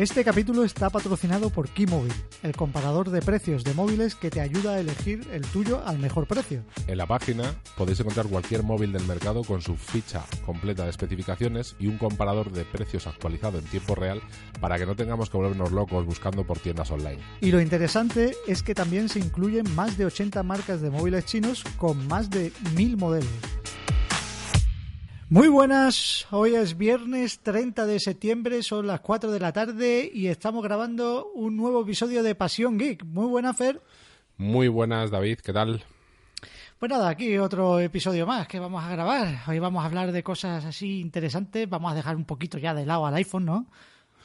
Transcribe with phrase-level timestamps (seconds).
[0.00, 4.72] Este capítulo está patrocinado por Keymobile, el comparador de precios de móviles que te ayuda
[4.72, 6.64] a elegir el tuyo al mejor precio.
[6.86, 11.76] En la página podéis encontrar cualquier móvil del mercado con su ficha completa de especificaciones
[11.78, 14.22] y un comparador de precios actualizado en tiempo real
[14.58, 17.18] para que no tengamos que volvernos locos buscando por tiendas online.
[17.42, 21.62] Y lo interesante es que también se incluyen más de 80 marcas de móviles chinos
[21.76, 23.28] con más de 1000 modelos.
[25.32, 30.26] Muy buenas, hoy es viernes 30 de septiembre, son las 4 de la tarde y
[30.26, 33.04] estamos grabando un nuevo episodio de Pasión Geek.
[33.04, 33.80] Muy buena, Fer.
[34.38, 35.84] Muy buenas, David, ¿qué tal?
[36.80, 39.42] Pues nada, aquí otro episodio más que vamos a grabar.
[39.46, 42.84] Hoy vamos a hablar de cosas así interesantes, vamos a dejar un poquito ya de
[42.84, 43.66] lado al iPhone, ¿no?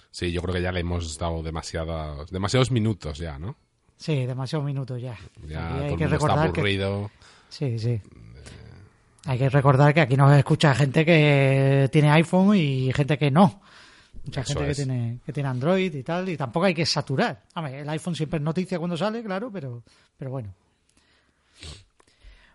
[0.09, 3.55] Sí, yo creo que ya le hemos dado demasiados, demasiados minutos ya, ¿no?
[3.95, 5.15] Sí, demasiados minutos ya.
[5.47, 7.11] Ya hay el mundo recordar aburrido.
[7.49, 8.01] Sí, sí.
[9.25, 13.61] Hay que recordar que aquí nos escucha gente que tiene iPhone y gente que no.
[14.23, 17.43] Mucha Eso gente que tiene, que tiene Android y tal, y tampoco hay que saturar.
[17.55, 19.83] Hombre, el iPhone siempre es noticia cuando sale, claro, pero,
[20.17, 20.53] pero bueno.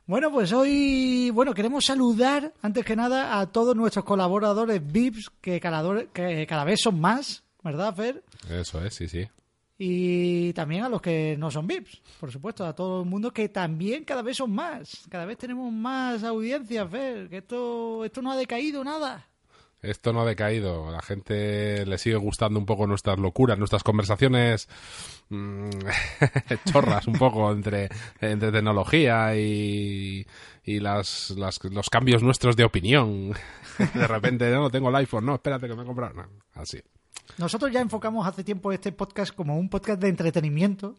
[0.06, 5.60] Bueno, pues hoy, bueno, queremos saludar antes que nada a todos nuestros colaboradores VIPs que
[5.60, 8.24] cada, que cada vez son más, ¿verdad, Fer?
[8.48, 9.28] Eso es, sí, sí.
[9.82, 13.48] Y también a los que no son VIPs, por supuesto, a todo el mundo que
[13.48, 15.06] también cada vez son más.
[15.08, 19.26] Cada vez tenemos más audiencias, Fer, que esto, esto no ha decaído nada.
[19.80, 20.86] Esto no ha decaído.
[20.86, 24.68] A la gente le sigue gustando un poco nuestras locuras, nuestras conversaciones
[25.30, 25.70] mm,
[26.70, 27.88] chorras un poco entre,
[28.20, 30.26] entre tecnología y,
[30.62, 33.32] y las, las- los cambios nuestros de opinión.
[33.94, 36.12] De repente, no, tengo el iPhone, no, espérate que me he comprado.
[36.12, 36.78] No, así.
[37.38, 40.96] Nosotros ya enfocamos hace tiempo este podcast como un podcast de entretenimiento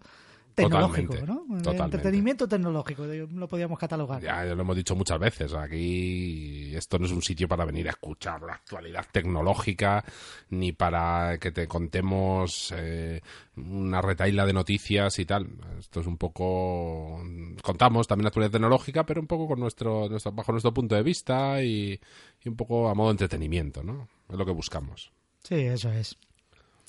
[0.54, 1.58] tecnológico, Totalmente, ¿no?
[1.58, 1.98] Totalmente.
[1.98, 4.22] Entretenimiento tecnológico, lo podríamos catalogar.
[4.22, 5.54] Ya lo hemos dicho muchas veces.
[5.54, 10.04] Aquí esto no es un sitio para venir a escuchar la actualidad tecnológica
[10.50, 13.22] ni para que te contemos eh,
[13.58, 15.48] una retaila de noticias y tal.
[15.80, 17.22] Esto es un poco
[17.62, 21.04] contamos también la actualidad tecnológica, pero un poco con nuestro, nuestro bajo nuestro punto de
[21.04, 22.00] vista y,
[22.44, 24.08] y un poco a modo de entretenimiento, ¿no?
[24.30, 25.12] Es lo que buscamos.
[25.44, 26.18] Sí, eso es.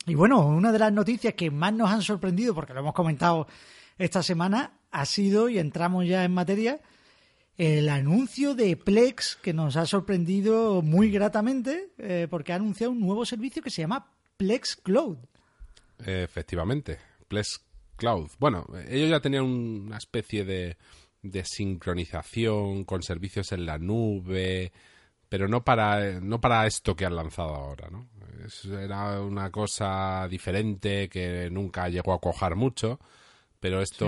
[0.07, 3.47] Y bueno, una de las noticias que más nos han sorprendido, porque lo hemos comentado
[3.99, 6.81] esta semana, ha sido, y entramos ya en materia,
[7.57, 13.01] el anuncio de Plex, que nos ha sorprendido muy gratamente, eh, porque ha anunciado un
[13.01, 15.19] nuevo servicio que se llama Plex Cloud.
[16.05, 16.99] Efectivamente,
[17.29, 17.61] Plex
[17.97, 18.31] Cloud.
[18.39, 20.77] Bueno, ellos ya tenían una especie de,
[21.23, 24.73] de sincronización con servicios en la nube,
[25.33, 28.07] pero no para, no para esto que han lanzado ahora, ¿no?
[28.45, 33.01] Es- era una cosa diferente que nunca llegó a cojar mucho,
[33.59, 34.07] pero esto,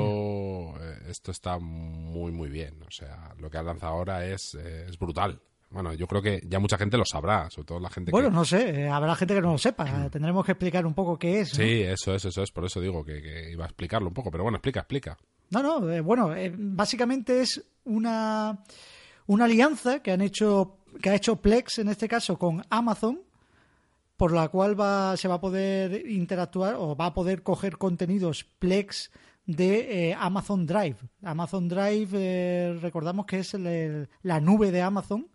[0.82, 2.74] eh, esto está muy, muy bien.
[2.86, 5.40] O sea, lo que han lanzado ahora es, eh, es brutal.
[5.70, 8.34] Bueno, yo creo que ya mucha gente lo sabrá, sobre todo la gente Bueno, que...
[8.34, 10.10] no sé, eh, habrá gente que no lo sepa.
[10.10, 11.58] Tendremos que explicar un poco qué es.
[11.58, 11.64] ¿no?
[11.64, 14.30] Sí, eso es, eso es, por eso digo que, que iba a explicarlo un poco,
[14.30, 15.16] pero bueno, explica, explica.
[15.50, 18.62] No, no, eh, bueno, eh, básicamente es una,
[19.26, 23.20] una alianza que han hecho, que ha hecho Plex en este caso con Amazon,
[24.16, 28.44] por la cual va, se va a poder interactuar o va a poder coger contenidos
[28.58, 29.10] Plex
[29.46, 30.96] de eh, Amazon Drive.
[31.22, 35.26] Amazon Drive, eh, recordamos que es el- el- la nube de Amazon,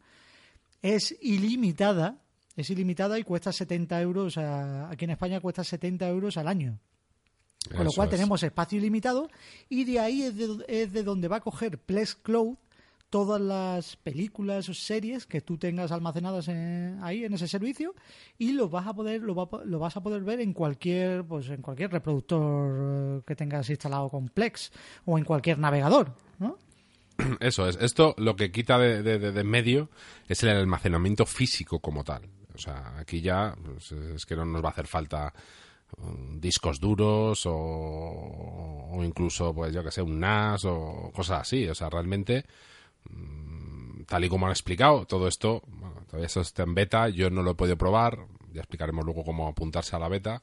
[0.82, 2.18] es ilimitada,
[2.56, 6.80] es ilimitada y cuesta 70 euros, a- aquí en España cuesta 70 euros al año.
[7.76, 8.12] Con lo cual es.
[8.16, 9.30] tenemos espacio ilimitado
[9.68, 12.56] y de ahí es de, es de donde va a coger Plex Cloud
[13.10, 17.96] todas las películas o series que tú tengas almacenadas en- ahí en ese servicio
[18.38, 21.50] y lo vas a poder lo, va lo vas a poder ver en cualquier pues
[21.50, 24.72] en cualquier reproductor eh, que tengas instalado con Plex
[25.06, 26.58] o en cualquier navegador ¿no?
[27.42, 27.76] Eso es.
[27.82, 29.90] Esto lo que quita de, de- de- de medio
[30.28, 32.22] es el almacenamiento físico como tal.
[32.56, 35.34] O sea, aquí ya pues, es que no nos va a hacer falta
[35.98, 41.68] um, discos duros o, o incluso, pues yo que sé, un NAS o cosas así.
[41.68, 42.46] O sea, realmente,
[44.06, 47.44] tal y como han explicado, todo esto, bueno, todavía eso está en beta, yo no
[47.44, 50.42] lo he podido probar, ya explicaremos luego cómo apuntarse a la beta.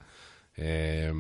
[0.57, 1.13] Eh,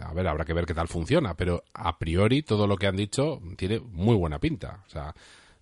[0.00, 2.96] a ver, habrá que ver qué tal funciona, pero a priori todo lo que han
[2.96, 4.82] dicho tiene muy buena pinta.
[4.86, 5.14] O sea,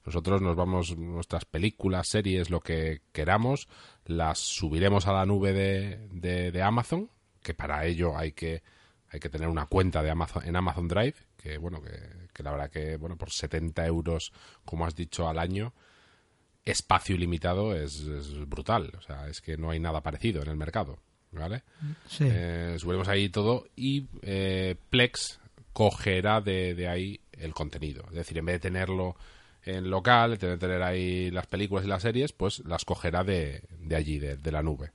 [0.04, 3.68] nosotros nos vamos, nuestras películas, series, lo que queramos,
[4.06, 7.10] las subiremos a la nube de, de, Amazon,
[7.42, 8.62] que para ello hay que,
[9.08, 11.90] hay que tener una cuenta de Amazon, en Amazon Drive, que bueno, que,
[12.38, 14.32] la verdad que, bueno, por 70 euros,
[14.64, 15.72] como has dicho, al año,
[16.64, 18.04] espacio ilimitado es,
[18.48, 18.92] brutal.
[18.98, 20.98] O sea, es que no hay nada parecido en el mercado.
[21.32, 21.62] ¿Vale?
[22.08, 22.24] Sí.
[22.26, 25.38] Eh, subiremos ahí todo y eh, Plex
[25.72, 28.04] cogerá de, de, ahí el contenido.
[28.08, 29.14] Es decir, en vez de tenerlo
[29.62, 33.96] en local, tener, tener ahí las películas y las series, pues las cogerá de, de
[33.96, 34.92] allí, de, la nube.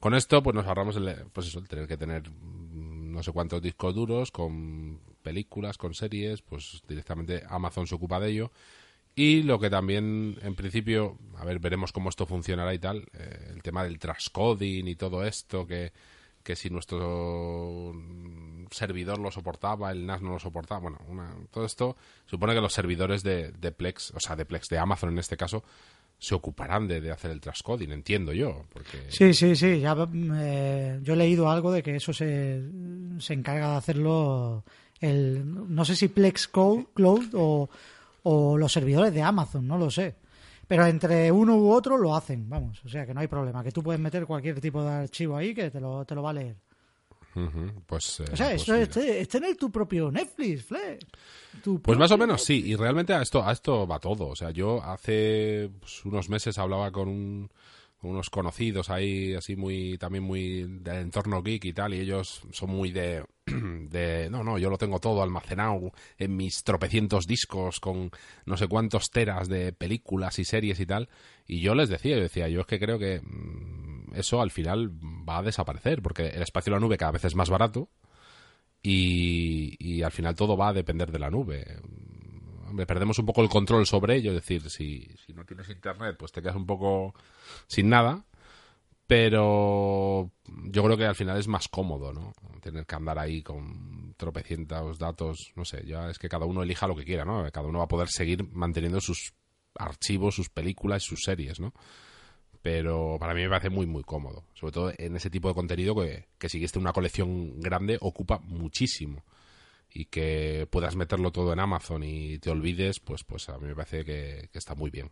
[0.00, 3.32] Con esto, pues nos ahorramos el, pues eso, el tener que tener mm, no sé
[3.32, 8.50] cuántos discos duros con películas, con series, pues directamente Amazon se ocupa de ello.
[9.14, 13.50] Y lo que también, en principio, a ver, veremos cómo esto funcionará y tal, eh,
[13.50, 15.92] el tema del transcoding y todo esto, que,
[16.42, 17.92] que si nuestro
[18.70, 20.98] servidor lo soportaba, el NAS no lo soportaba, bueno,
[21.50, 21.96] todo esto
[22.26, 25.62] supone que los servidores de, Plex, o sea, de Plex, de Amazon en este caso,
[26.18, 28.64] se ocuparán de, hacer el transcoding, entiendo yo.
[28.72, 28.98] Porque...
[29.08, 29.96] Sí, sí, sí, ya
[30.36, 32.62] eh, yo he leído algo de que eso se,
[33.18, 34.64] se encarga de hacerlo
[35.00, 37.68] el, no sé si Plex Cloud o,
[38.22, 40.16] o los servidores de Amazon, no lo sé.
[40.66, 42.84] Pero entre uno u otro lo hacen, vamos.
[42.84, 43.64] O sea que no hay problema.
[43.64, 46.30] Que tú puedes meter cualquier tipo de archivo ahí que te lo, te lo va
[46.30, 46.56] a leer.
[47.86, 50.98] Pues, o sea, pues eso es, tener tu propio Netflix, Fle.
[51.82, 54.26] pues más o menos sí, y realmente a esto, a esto va todo.
[54.26, 57.50] O sea, yo hace pues, unos meses hablaba con un,
[58.02, 62.70] unos conocidos ahí, así muy, también muy del entorno geek y tal, y ellos son
[62.70, 68.10] muy de, no, no, yo lo tengo todo almacenado en mis tropecientos discos con
[68.46, 71.08] no sé cuántos teras de películas y series y tal,
[71.46, 74.90] y yo les decía, yo decía, yo es que creo que mm, eso al final
[75.28, 77.88] va a desaparecer, porque el espacio de la nube cada vez es más barato,
[78.80, 81.66] y, y al final todo va a depender de la nube.
[82.68, 86.16] Hombre, perdemos un poco el control sobre ello, es decir, si, si no tienes internet,
[86.18, 87.14] pues te quedas un poco
[87.66, 88.24] sin nada,
[89.06, 90.30] pero
[90.64, 92.32] yo creo que al final es más cómodo, ¿no?
[92.60, 96.86] Tener que andar ahí con tropecientos datos, no sé, ya es que cada uno elija
[96.86, 97.50] lo que quiera, ¿no?
[97.50, 99.34] Cada uno va a poder seguir manteniendo sus
[99.74, 101.72] archivos, sus películas, sus series, ¿no?
[102.62, 104.44] Pero para mí me parece muy, muy cómodo.
[104.54, 109.24] Sobre todo en ese tipo de contenido que, que si una colección grande, ocupa muchísimo
[109.90, 113.74] y que puedas meterlo todo en Amazon y te olvides, pues, pues a mí me
[113.74, 115.10] parece que, está muy bien.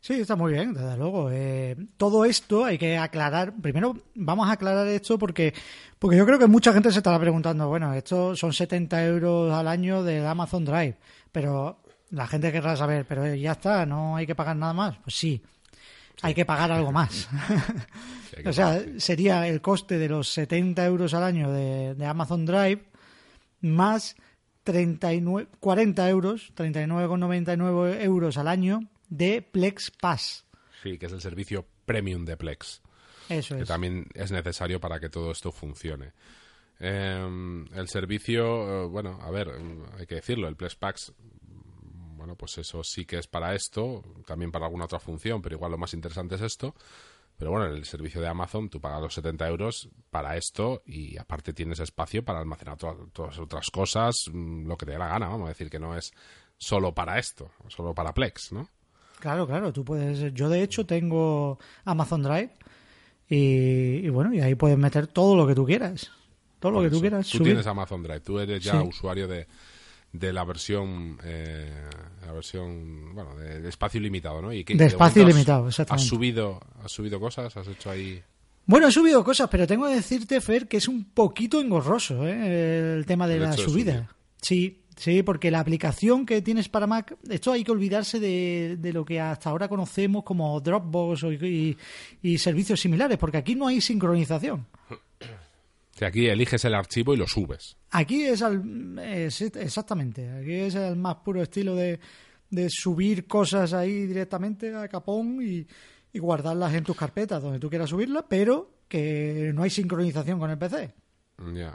[0.00, 1.30] Sí, está muy bien, desde luego.
[1.30, 3.54] Eh, todo esto hay que aclarar.
[3.60, 5.52] Primero, vamos a aclarar esto porque,
[5.98, 9.68] porque yo creo que mucha gente se estará preguntando, bueno, esto son 70 euros al
[9.68, 10.96] año de Amazon Drive,
[11.30, 14.96] pero la gente querrá saber, pero ya está, no hay que pagar nada más.
[15.04, 15.42] Pues sí,
[16.22, 17.28] hay que pagar algo más.
[18.46, 22.84] o sea, sería el coste de los 70 euros al año de, de Amazon Drive
[23.60, 24.16] más
[24.64, 30.46] 39, 40 euros, 39,99 euros al año de Plex Pass.
[30.82, 32.80] Sí, que es el servicio premium de Plex.
[33.28, 36.12] Eso que también es necesario para que todo esto funcione.
[36.78, 39.50] Em, el servicio, eh, bueno, a ver,
[39.98, 41.12] hay que decirlo, el Plex Pass,
[42.16, 45.72] bueno, pues eso sí que es para esto, también para alguna otra función, pero igual
[45.72, 46.74] lo más interesante es esto.
[47.36, 51.16] Pero bueno, en el servicio de Amazon tú pagas los 70 euros para esto y
[51.16, 55.28] aparte tienes espacio para almacenar todas otras cosas, mm, lo que te dé la gana,
[55.28, 56.12] vamos a decir que no es
[56.58, 58.68] solo para esto, solo para Plex, ¿no?
[59.20, 60.34] Claro, claro, tú puedes...
[60.34, 62.50] Yo de hecho tengo Amazon Drive
[63.28, 66.10] y, bueno, y ahí puedes meter todo lo que tú quieras.
[66.58, 67.28] Todo lo que tú quieras.
[67.28, 69.46] Tú tienes Amazon Drive, tú eres ya usuario de,
[70.12, 71.70] de la versión eh,
[72.26, 77.20] la versión bueno de, espacio ilimitado no de espacio ilimitado exactamente has subido has subido
[77.20, 78.20] cosas has hecho ahí
[78.66, 82.96] bueno he subido cosas pero tengo que decirte Fer que es un poquito engorroso ¿eh?
[82.96, 84.08] el tema de la subida
[84.40, 88.92] sí sí porque la aplicación que tienes para Mac esto hay que olvidarse de, de
[88.92, 91.76] lo que hasta ahora conocemos como Dropbox y,
[92.22, 94.66] y servicios similares porque aquí no hay sincronización
[96.04, 97.76] aquí eliges el archivo y lo subes.
[97.90, 102.00] Aquí es, al, exactamente, aquí es el más puro estilo de,
[102.48, 105.66] de subir cosas ahí directamente a capón y,
[106.12, 110.50] y guardarlas en tus carpetas donde tú quieras subirlas, pero que no hay sincronización con
[110.50, 110.92] el PC.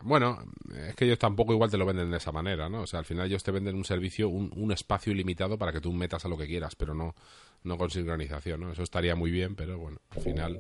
[0.04, 0.40] Bueno,
[0.88, 2.82] es que ellos tampoco igual te lo venden de esa manera, ¿no?
[2.82, 5.82] O sea, al final ellos te venden un servicio, un, un espacio ilimitado para que
[5.82, 7.16] tú metas a lo que quieras, pero no,
[7.64, 8.72] no con sincronización, ¿no?
[8.72, 10.60] Eso estaría muy bien, pero bueno, al final...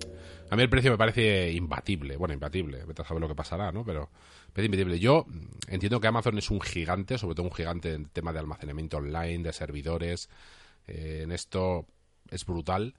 [0.49, 3.71] A mí el precio me parece imbatible, bueno, imbatible, vete a saber lo que pasará,
[3.71, 3.85] ¿no?
[3.85, 4.09] Pero
[4.57, 4.99] imbatible.
[4.99, 5.25] Yo
[5.67, 9.43] entiendo que Amazon es un gigante, sobre todo un gigante en tema de almacenamiento online,
[9.43, 10.29] de servidores,
[10.87, 11.85] eh, en esto
[12.29, 12.95] es brutal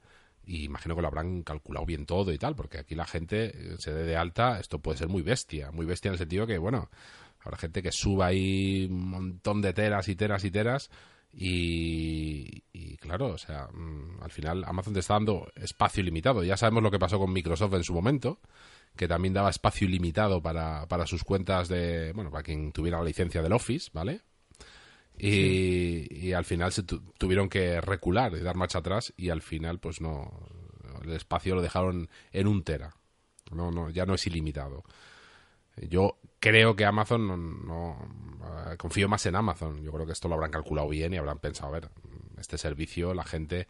[0.47, 3.75] y imagino que lo habrán calculado bien todo y tal, porque aquí la gente eh,
[3.77, 6.57] se dé de alta, esto puede ser muy bestia, muy bestia en el sentido que,
[6.57, 6.89] bueno,
[7.41, 10.89] habrá gente que suba ahí un montón de teras y teras y teras
[11.33, 16.43] y, claro, o sea, mm, al final Amazon te está dando espacio ilimitado.
[16.43, 18.39] Ya sabemos lo que pasó con Microsoft en su momento,
[18.95, 23.03] que también daba espacio ilimitado para, para sus cuentas de, bueno, para quien tuviera la
[23.03, 24.21] licencia del Office, ¿vale?
[25.17, 29.41] Y, y al final se tu- tuvieron que recular y dar marcha atrás y al
[29.41, 30.31] final pues no
[31.03, 32.95] el espacio lo dejaron en un tera.
[33.51, 34.83] No no ya no es ilimitado.
[35.89, 39.81] Yo creo que Amazon no, no- eh, confío más en Amazon.
[39.83, 41.89] Yo creo que esto lo habrán calculado bien y habrán pensado a ver
[42.37, 43.67] este servicio la gente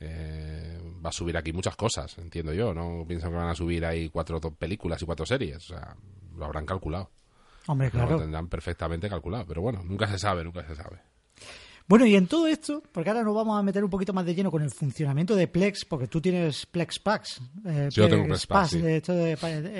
[0.00, 3.84] eh, va a subir aquí muchas cosas entiendo yo no piensan que van a subir
[3.86, 5.96] ahí cuatro películas y cuatro series o sea
[6.36, 7.10] lo habrán calculado
[7.66, 8.18] Hombre, lo claro.
[8.18, 10.98] tendrán perfectamente calculado pero bueno nunca se sabe nunca se sabe
[11.88, 14.34] Bueno, y en todo esto, porque ahora nos vamos a meter un poquito más de
[14.34, 17.40] lleno con el funcionamiento de Plex, porque tú tienes Plex Packs.
[17.66, 18.78] eh, Yo tengo Plex Packs, sí.
[18.80, 18.96] de,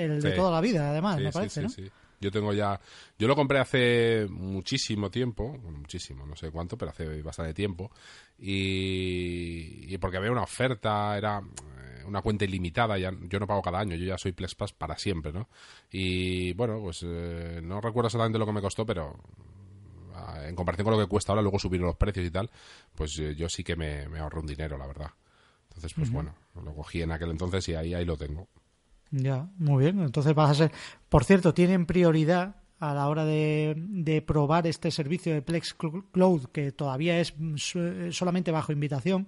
[0.03, 0.35] el de Sí.
[0.35, 1.69] toda la vida, además, Sí, me parece, sí, ¿no?
[1.69, 1.91] sí.
[2.19, 2.79] Yo tengo ya.
[3.17, 5.57] Yo lo compré hace muchísimo tiempo.
[5.61, 7.89] Bueno, muchísimo, no sé cuánto, pero hace bastante tiempo.
[8.37, 11.41] Y, y porque había una oferta, era
[12.05, 12.97] una cuenta ilimitada.
[12.97, 15.47] Ya, yo no pago cada año, yo ya soy PlexPass para siempre, ¿no?
[15.91, 19.19] Y bueno, pues eh, no recuerdo exactamente lo que me costó, pero
[20.15, 22.49] ah, en comparación con lo que cuesta ahora, luego subir los precios y tal,
[22.95, 25.11] pues eh, yo sí que me, me ahorro un dinero, la verdad.
[25.69, 28.47] Entonces, pues bueno, lo cogí en aquel entonces y ahí, ahí lo tengo.
[29.11, 29.99] Ya, muy bien.
[29.99, 30.71] Entonces vas a ser.
[31.09, 36.05] Por cierto, tienen prioridad a la hora de, de probar este servicio de Plex Cl-
[36.11, 39.27] Cloud, que todavía es mm, su- solamente bajo invitación.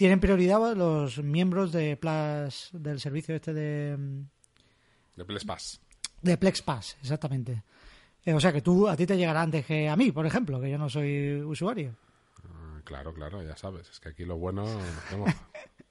[0.00, 4.22] Tienen prioridad los miembros de Plus, del servicio este de, mm,
[5.16, 5.78] De PlexPass.
[6.22, 7.62] de Plex Pass, exactamente.
[8.24, 10.58] Eh, o sea que tú a ti te llegará antes que a mí, por ejemplo,
[10.58, 11.96] que yo no soy usuario.
[12.48, 13.90] Ah, Claro, claro, ya sabes.
[13.90, 14.64] Es que aquí lo bueno.
[15.10, 15.34] Tenemos,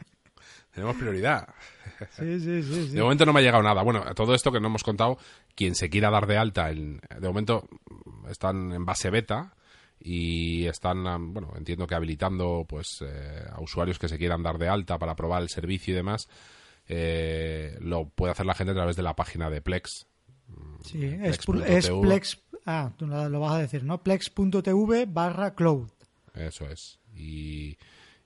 [0.73, 1.47] tenemos prioridad.
[2.17, 2.87] Sí, sí, sí.
[2.87, 2.95] sí.
[2.95, 3.83] De momento no me ha llegado nada.
[3.83, 5.19] Bueno, a todo esto que no hemos contado,
[5.53, 7.67] quien se quiera dar de alta, en- de momento
[8.27, 9.53] están en base beta
[9.99, 14.69] y están, bueno, entiendo que habilitando pues eh, a usuarios que se quieran dar de
[14.69, 16.27] alta para probar el servicio y demás.
[16.87, 20.07] eh, lo puede hacer la gente a través de la página de Plex.
[20.83, 21.77] Sí, es, Plex.tv.
[21.77, 22.39] es Plex.
[22.65, 24.01] Ah, tú lo lo vas a decir, ¿no?
[24.01, 25.89] Plex.tv barra cloud.
[26.33, 26.99] Eso es.
[27.15, 27.77] Y,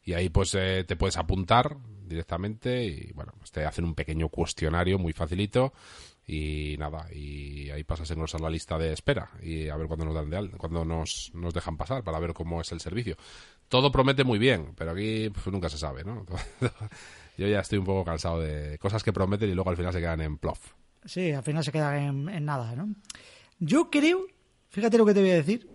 [0.04, 4.30] y ahí pues eh, te puedes apuntar directamente y bueno, pues te hacen un pequeño
[4.30, 5.74] cuestionario muy facilito
[6.26, 10.06] y nada, y ahí pasas a engrosar la lista de espera y a ver cuándo
[10.06, 13.18] nos dan de alta, cuándo nos, nos dejan pasar para ver cómo es el servicio.
[13.68, 16.26] Todo promete muy bien, pero aquí pues, nunca se sabe, ¿no?
[17.38, 20.00] Yo ya estoy un poco cansado de cosas que prometen y luego al final se
[20.00, 20.74] quedan en plof.
[21.06, 22.94] Sí, al final se queda en, en nada, ¿no?
[23.60, 24.26] Yo creo,
[24.70, 25.70] fíjate lo que te voy a decir,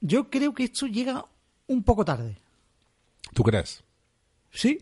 [0.00, 1.24] yo creo que esto llega
[1.66, 2.38] un poco tarde.
[3.34, 3.82] ¿Tú crees?
[4.50, 4.78] Sí.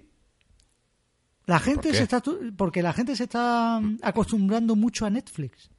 [1.46, 2.22] La gente se está
[2.56, 5.70] porque la gente se está mm, acostumbrando mucho a Netflix.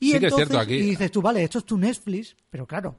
[0.00, 2.36] Y Sí que es entonces, cierto, aquí- y dices tú, vale, esto es tu Netflix,
[2.50, 2.96] pero claro,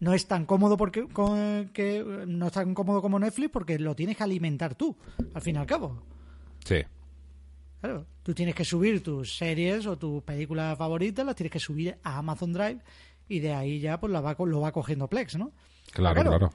[0.00, 3.94] no es tan cómodo porque con- que no es tan cómodo como Netflix porque lo
[3.96, 4.94] tienes que alimentar tú,
[5.32, 6.02] al fin y al cabo.
[6.64, 6.82] Sí.
[7.80, 11.96] Claro, tú tienes que subir tus series o tus películas favoritas, las tienes que subir
[12.02, 12.80] a Amazon Drive
[13.28, 15.52] y de ahí ya pues la va, lo va cogiendo Plex, ¿no?
[15.92, 16.30] Claro, claro.
[16.38, 16.52] Claro,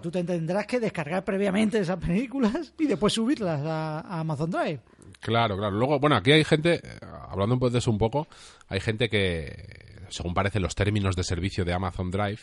[0.00, 4.80] tú te tendrás que descargar previamente esas películas y después subirlas a, Amazon Drive.
[5.20, 5.76] Claro, claro.
[5.76, 8.28] Luego, bueno, aquí hay gente, eh, hablando poco de eso un poco,
[8.68, 12.40] hay gente que, según parece los términos de servicio de Amazon Drive,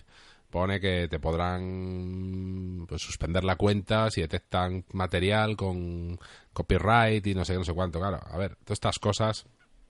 [0.50, 6.17] pone que te podrán pues, suspender la cuenta si detectan material con
[6.53, 8.00] copyright y no sé no sé cuánto.
[8.00, 9.46] Claro, a ver, todas estas cosas,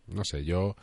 [0.08, 0.76] no sé, yo,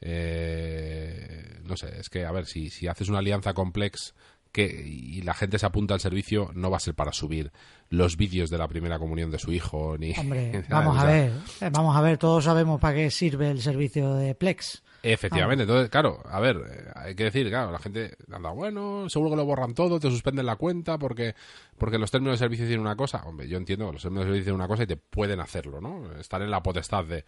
[0.00, 4.14] eh, no sé, es que, a ver, si, si haces una alianza complex
[4.52, 7.50] que, y la gente se apunta al servicio, no va a ser para subir
[7.88, 10.12] los vídeos de la primera comunión de su hijo, ni...
[10.18, 14.14] Hombre, vamos a ver, eh, vamos a ver, todos sabemos para qué sirve el servicio
[14.14, 14.82] de Plex.
[15.04, 19.30] Efectivamente, entonces, claro, a ver, eh, hay que decir, claro, la gente anda, bueno, seguro
[19.30, 21.34] que lo borran todo, te suspenden la cuenta porque,
[21.76, 23.22] porque los términos de servicio dicen una cosa.
[23.24, 25.80] Hombre, yo entiendo que los términos de servicio dicen una cosa y te pueden hacerlo,
[25.80, 26.12] ¿no?
[26.20, 27.24] Estar en la potestad de...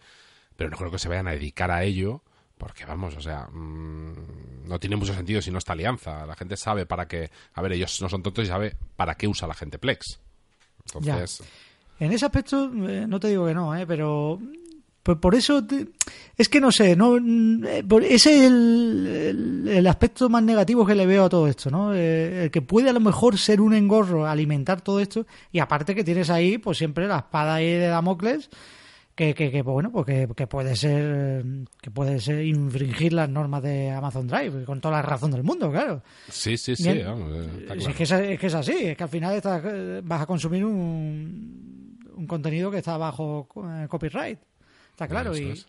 [0.55, 2.23] Pero no creo que se vayan a dedicar a ello
[2.57, 6.25] porque, vamos, o sea, mm, no tiene mucho sentido si no esta alianza.
[6.25, 7.29] La gente sabe para qué...
[7.53, 10.19] A ver, ellos no son tontos y sabe para qué usa la gente Plex.
[10.85, 11.41] Entonces...
[11.99, 14.37] En ese aspecto, eh, no te digo que no, eh, pero
[15.01, 15.65] por, por eso
[16.35, 20.85] es que no sé, no eh, por- ese es el, el- el aspecto más negativo
[20.85, 21.93] que le veo a todo esto, ¿no?
[21.93, 25.95] Eh, el que puede a lo mejor ser un engorro alimentar todo esto y aparte
[25.95, 28.49] que tienes ahí, pues siempre la espada ahí de Damocles
[29.15, 31.45] que, que, que, bueno, pues que, que puede ser
[31.81, 35.71] que puede ser infringir las normas de Amazon Drive con toda la razón del mundo,
[35.71, 36.03] claro.
[36.29, 39.09] Sí, sí, sí, vamos, eh, Es que es, es que es así, es que al
[39.09, 39.63] final estás,
[40.03, 44.39] vas a consumir un, un contenido que está bajo eh, copyright.
[44.91, 45.31] Está claro.
[45.31, 45.67] Eso y es.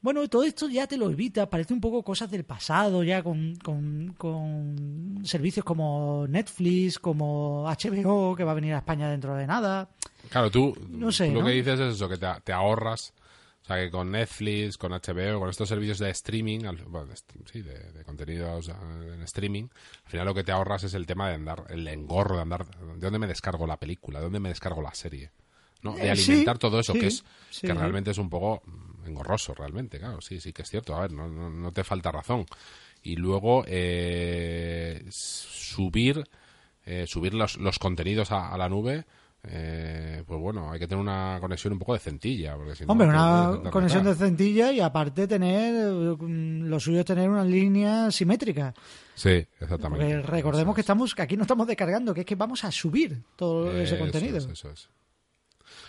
[0.00, 3.56] bueno, todo esto ya te lo evita, parece un poco cosas del pasado, ya con,
[3.56, 9.46] con, con servicios como Netflix, como HBO, que va a venir a España dentro de
[9.46, 9.90] nada.
[10.32, 11.44] Claro, tú, No sé, tú lo ¿no?
[11.44, 13.12] que dices es eso, que te, te ahorras.
[13.62, 17.16] O sea, que con Netflix, con HBO, con estos servicios de streaming, al- bueno, de,
[17.52, 18.72] sí, de, de contenidos eh,
[19.14, 19.68] en streaming,
[20.04, 22.66] al final lo que te ahorras es el tema de andar, el engorro de andar,
[22.66, 24.18] ¿de dónde me descargo la película?
[24.18, 25.30] ¿De dónde me descargo la serie?
[25.82, 25.96] ¿No?
[25.98, 27.62] De Eh, sí, alimentar todo eso, sí, que es sí.
[27.62, 31.00] que realmente es un poco mm, engorroso, realmente, claro, sí, sí que es cierto, a
[31.02, 32.46] ver, no, no, no te falta razón.
[33.02, 36.24] Y luego, eh, subir,
[36.86, 39.04] eh, subir los, los contenidos a, a la nube,
[39.44, 42.54] eh, pues bueno, hay que tener una conexión un poco decentilla.
[42.56, 47.00] Porque si no, Hombre, puedes una conexión de centilla y aparte tener, eh, lo suyo
[47.00, 48.72] es tener una línea simétrica.
[49.14, 50.04] Sí, exactamente.
[50.04, 50.84] Porque recordemos Eso que es.
[50.84, 54.38] estamos que aquí no estamos descargando, que es que vamos a subir todo ese contenido.
[54.38, 54.88] es, eso es.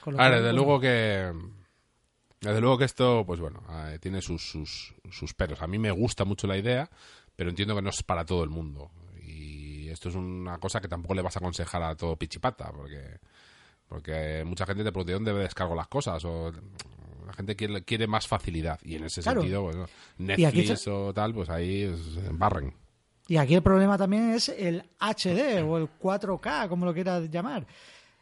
[0.01, 1.31] Con Ahora, desde luego que.
[2.41, 5.61] Desde luego que esto, pues bueno, eh, tiene sus, sus, sus peros.
[5.61, 6.89] A mí me gusta mucho la idea,
[7.37, 8.91] pero entiendo que no es para todo el mundo.
[9.93, 13.19] Esto es una cosa que tampoco le vas a aconsejar a todo pichipata, porque
[13.87, 16.23] porque mucha gente te pregunta ¿de dónde descargo las cosas?
[16.25, 16.51] O
[17.25, 18.79] la gente quiere, quiere más facilidad.
[18.83, 19.41] Y en ese Claro.
[19.41, 19.85] sentido, bueno,
[20.17, 22.73] Netflix o tal, pues ahí se embarren.
[23.27, 27.65] Y aquí el problema también es el HD o el 4K, como lo quieras llamar.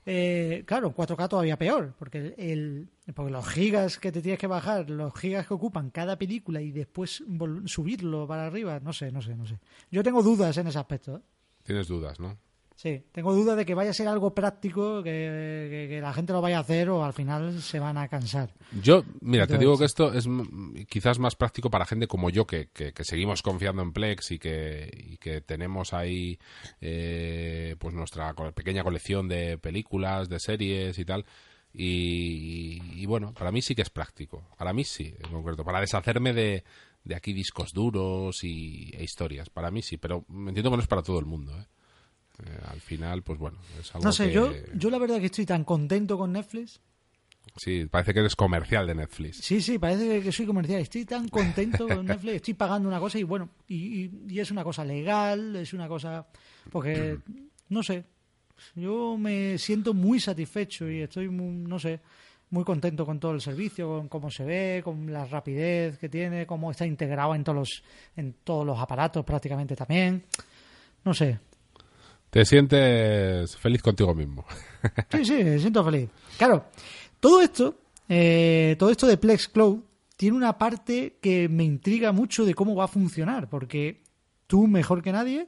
[0.05, 4.89] Eh, claro, 4K todavía peor, porque el, porque los gigas que te tienes que bajar,
[4.89, 7.23] los gigas que ocupan cada película y después
[7.65, 9.59] subirlo para arriba, no sé, no sé, no sé.
[9.91, 11.17] Yo tengo dudas en ese aspecto.
[11.17, 11.21] ¿eh?
[11.63, 12.37] Tienes dudas, ¿no?
[12.75, 16.33] Sí, tengo dudas de que vaya a ser algo práctico, que, que- que la gente
[16.33, 18.55] lo vaya a hacer o al final se van a cansar.
[18.81, 20.27] Yo, mira, te digo que esto es
[20.89, 22.69] quizás más práctico para gente como yo, que,
[23.03, 26.39] seguimos confiando en Plex y que, y que tenemos ahí
[26.79, 31.23] eh, pues nuestra pequeña colección de películas, de series y tal.
[31.73, 34.43] Y, y bueno, para mí sí que es práctico.
[34.57, 35.63] Para mí sí, en concreto.
[35.63, 36.63] Para deshacerme de,
[37.03, 39.49] de aquí discos duros y, e historias.
[39.49, 41.57] Para mí sí, pero entiendo que no es para todo el mundo.
[41.59, 41.65] ¿eh?
[42.45, 45.25] Eh, al final, pues bueno, es algo No sé, que- yo, yo la verdad que
[45.27, 46.79] estoy tan contento con Netflix.
[47.57, 49.37] Sí, parece que eres comercial de Netflix.
[49.37, 50.79] Sí, sí, parece que soy comercial.
[50.81, 52.35] Estoy tan contento con Netflix.
[52.35, 55.87] Estoy pagando una cosa y bueno, y, y- y es una cosa legal, es una
[55.87, 56.27] cosa.
[56.71, 57.17] Porque,
[57.69, 58.05] no sé,
[58.75, 61.99] yo me siento muy satisfecho y estoy, muy, no sé,
[62.51, 66.45] muy contento con todo el servicio, con cómo se ve, con la rapidez que tiene,
[66.45, 67.83] cómo está integrado en todos los,
[68.15, 70.23] en todos los aparatos prácticamente también.
[71.03, 71.39] No sé.
[72.29, 74.45] Te sientes feliz contigo mismo.
[75.11, 76.09] Sí, sí, me siento feliz.
[76.37, 76.65] Claro,
[77.19, 77.75] todo esto,
[78.09, 79.79] eh, todo esto de Plex Cloud
[80.17, 84.01] tiene una parte que me intriga mucho de cómo va a funcionar, porque
[84.47, 85.47] tú mejor que nadie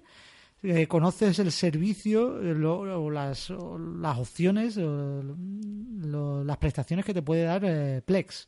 [0.64, 7.06] eh, conoces el servicio eh, lo- o las, o las opciones, o lo- las prestaciones
[7.06, 8.48] que te puede dar eh, Plex.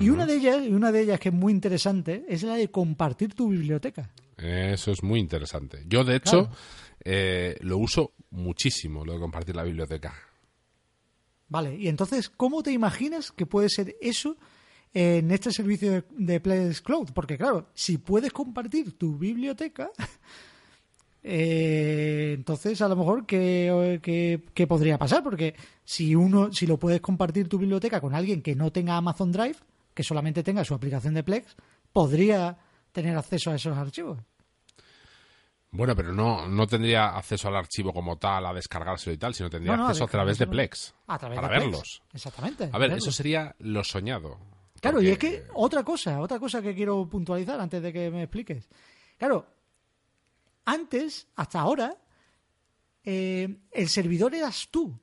[0.00, 2.70] Y una de ellas, y una de ellas que es muy interesante, es la de
[2.70, 4.10] compartir tu biblioteca.
[4.38, 5.84] Eso es muy interesante.
[5.86, 6.56] Yo, de hecho, Claro.
[7.04, 10.14] eh, lo uso muchísimo, lo de compartir la biblioteca.
[11.48, 14.36] Vale, y entonces, ¿cómo te imaginas que puede ser eso
[14.94, 17.10] en este servicio de, de Plex Cloud?
[17.14, 19.90] Porque claro, si puedes compartir tu biblioteca,
[21.26, 25.22] eh, entonces a lo mejor ¿qué, qué, qué podría pasar?
[25.22, 29.32] Porque si uno, si lo puedes compartir tu biblioteca con alguien que no tenga Amazon
[29.32, 29.56] Drive,
[29.94, 31.56] que solamente tenga su aplicación de Plex,
[31.92, 32.58] podría
[32.92, 34.18] tener acceso a esos archivos.
[35.70, 39.50] Bueno, pero no, no tendría acceso al archivo como tal, a descargárselo y tal, sino
[39.50, 40.46] tendría No, no, acceso a través de.
[40.46, 40.94] Plex.
[41.08, 41.64] A través para de Plex.
[41.66, 42.02] verlos.
[42.12, 42.64] Exactamente.
[42.64, 42.98] A ver, verlos.
[42.98, 44.38] eso sería lo soñado.
[44.80, 48.08] Claro, Porque- y es que otra cosa, otra cosa que quiero puntualizar antes de que
[48.10, 48.68] me expliques.
[49.18, 49.46] Claro,
[50.64, 51.96] antes, hasta ahora,
[53.04, 54.98] eh, el servidor eras tú.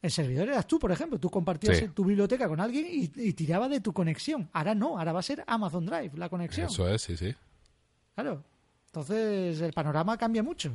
[0.00, 1.18] El servidor eras tú, por ejemplo.
[1.20, 1.88] Tú compartías Sí.
[1.88, 4.50] tu biblioteca con alguien y, y tiraba de tu conexión.
[4.52, 6.66] Ahora no, ahora va a ser Amazon Drive la conexión.
[6.66, 7.34] Eso es, sí, sí.
[8.14, 8.42] Claro.
[8.86, 10.72] Entonces el panorama cambia mucho.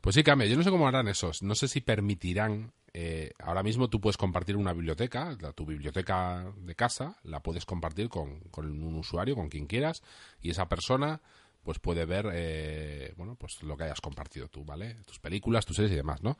[0.00, 0.48] Pues sí, cambia.
[0.48, 1.42] Yo no sé cómo harán esos.
[1.42, 2.72] No sé si permitirán.
[2.92, 7.64] eh, ahora mismo tú puedes compartir una biblioteca, la- tu biblioteca de casa, la puedes
[7.64, 10.02] compartir con, con un usuario, con quien quieras,
[10.42, 11.20] y esa persona
[11.62, 14.96] pues puede ver eh, bueno pues lo que hayas compartido tú, ¿vale?
[15.06, 16.38] Tus películas, tus series y demás, ¿no?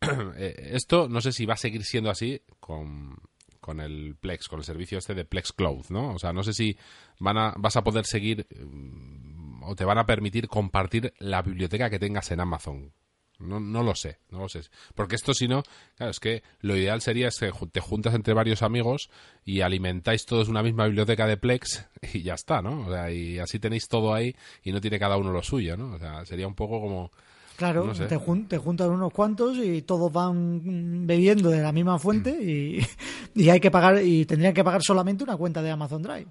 [0.36, 3.16] Eh, esto no sé si va a seguir siendo así con,
[3.60, 6.14] con el Plex, con el servicio este de Plex Cloud, ¿no?
[6.14, 6.76] O sea, no sé si
[7.18, 11.90] van a, vas a poder seguir mm, o te van a permitir compartir la biblioteca
[11.90, 12.92] que tengas en Amazon.
[13.40, 14.60] No, no lo sé, no lo sé.
[14.94, 15.62] Porque esto si no,
[15.96, 19.08] claro, es que lo ideal sería es que te juntas entre varios amigos
[19.44, 22.86] y alimentáis todos una misma biblioteca de Plex y ya está, ¿no?
[22.86, 25.94] O sea, y así tenéis todo ahí y no tiene cada uno lo suyo, ¿no?
[25.94, 27.10] O sea, sería un poco como...
[27.56, 28.06] Claro, No sé.
[28.06, 32.30] te, jun- te juntan unos cuantos y todos van mm, bebiendo de la misma fuente
[32.30, 32.80] y,
[33.34, 36.26] y hay que pagar y tendrían que pagar solamente una cuenta de Amazon Drive.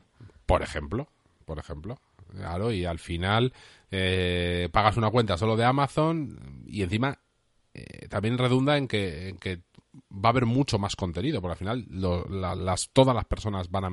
[0.47, 1.07] Por ejemplo,
[1.45, 1.99] por ejemplo.
[2.35, 3.53] Claro, y al final
[3.91, 7.19] eh, pagas una cuenta solo de Amazon y encima
[7.73, 9.61] eh, también redunda en que, en que
[10.11, 13.69] va a haber mucho más contenido, porque al final lo- la- las, todas las personas
[13.71, 13.89] van a,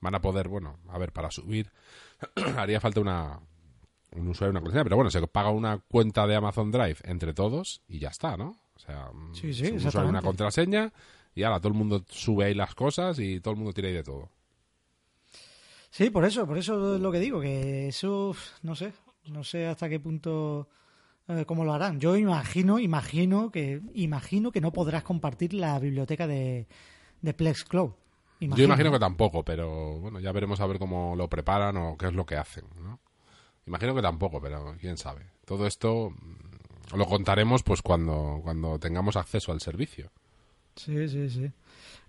[0.00, 1.70] van a poder, bueno, a ver, para subir
[2.56, 3.38] haría falta una
[4.12, 7.80] un usuario una contraseña, pero bueno, se paga una cuenta de Amazon Drive entre todos
[7.86, 8.56] y ya está, ¿no?
[8.74, 10.92] O sea, Sí, sí, es un usuario una contraseña
[11.34, 13.94] y ahora todo el mundo sube ahí las cosas y todo el mundo tira ahí
[13.94, 14.28] de todo.
[15.90, 18.92] Sí, por eso, por eso es lo que digo, que eso, no sé,
[19.26, 20.68] no sé hasta qué punto,
[21.28, 21.98] eh, cómo lo harán.
[21.98, 26.66] Yo imagino, imagino que, imagino que no podrás compartir la biblioteca de,
[27.20, 27.92] de Plex Cloud.
[28.40, 32.06] Yo imagino que tampoco, pero bueno, ya veremos a ver cómo lo preparan o qué
[32.06, 32.98] es lo que hacen, ¿no?
[33.66, 35.26] Imagino que tampoco, pero quién sabe.
[35.44, 40.10] Todo esto mm, lo contaremos pues cuando, cuando tengamos acceso al servicio.
[40.74, 41.52] Sí, sí, sí.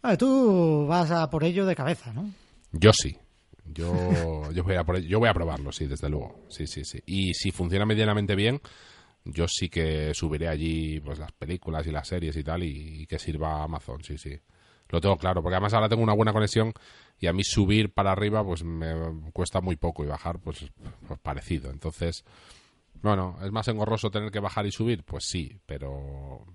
[0.01, 2.31] Ah, tú vas a por ello de cabeza, ¿no?
[2.71, 3.17] Yo sí.
[3.65, 6.45] Yo, yo, voy a yo voy a probarlo, sí, desde luego.
[6.49, 7.01] Sí, sí, sí.
[7.05, 8.59] Y si funciona medianamente bien,
[9.23, 13.19] yo sí que subiré allí pues las películas y las series y tal y, que
[13.19, 14.37] sirva Amazon, sí, sí.
[14.89, 16.73] Lo tengo claro, porque además ahora tengo una buena conexión
[17.19, 20.69] y a mí subir para arriba pues me cuesta muy poco y bajar pues,
[21.07, 21.71] pues parecido.
[21.71, 22.25] Entonces,
[23.01, 25.03] bueno, ¿es más engorroso tener que bajar y subir?
[25.03, 26.45] Pues sí, pero,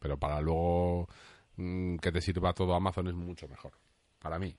[0.00, 1.06] pero para luego
[1.56, 3.72] mm, que te sirva todo Amazon es mucho mejor.
[4.18, 4.56] Para mí.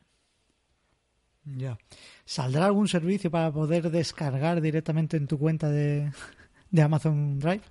[1.56, 1.78] Ya.
[2.26, 6.12] ¿Saldrá algún servicio para poder descargar directamente en tu cuenta de,
[6.72, 7.64] de Amazon Drive?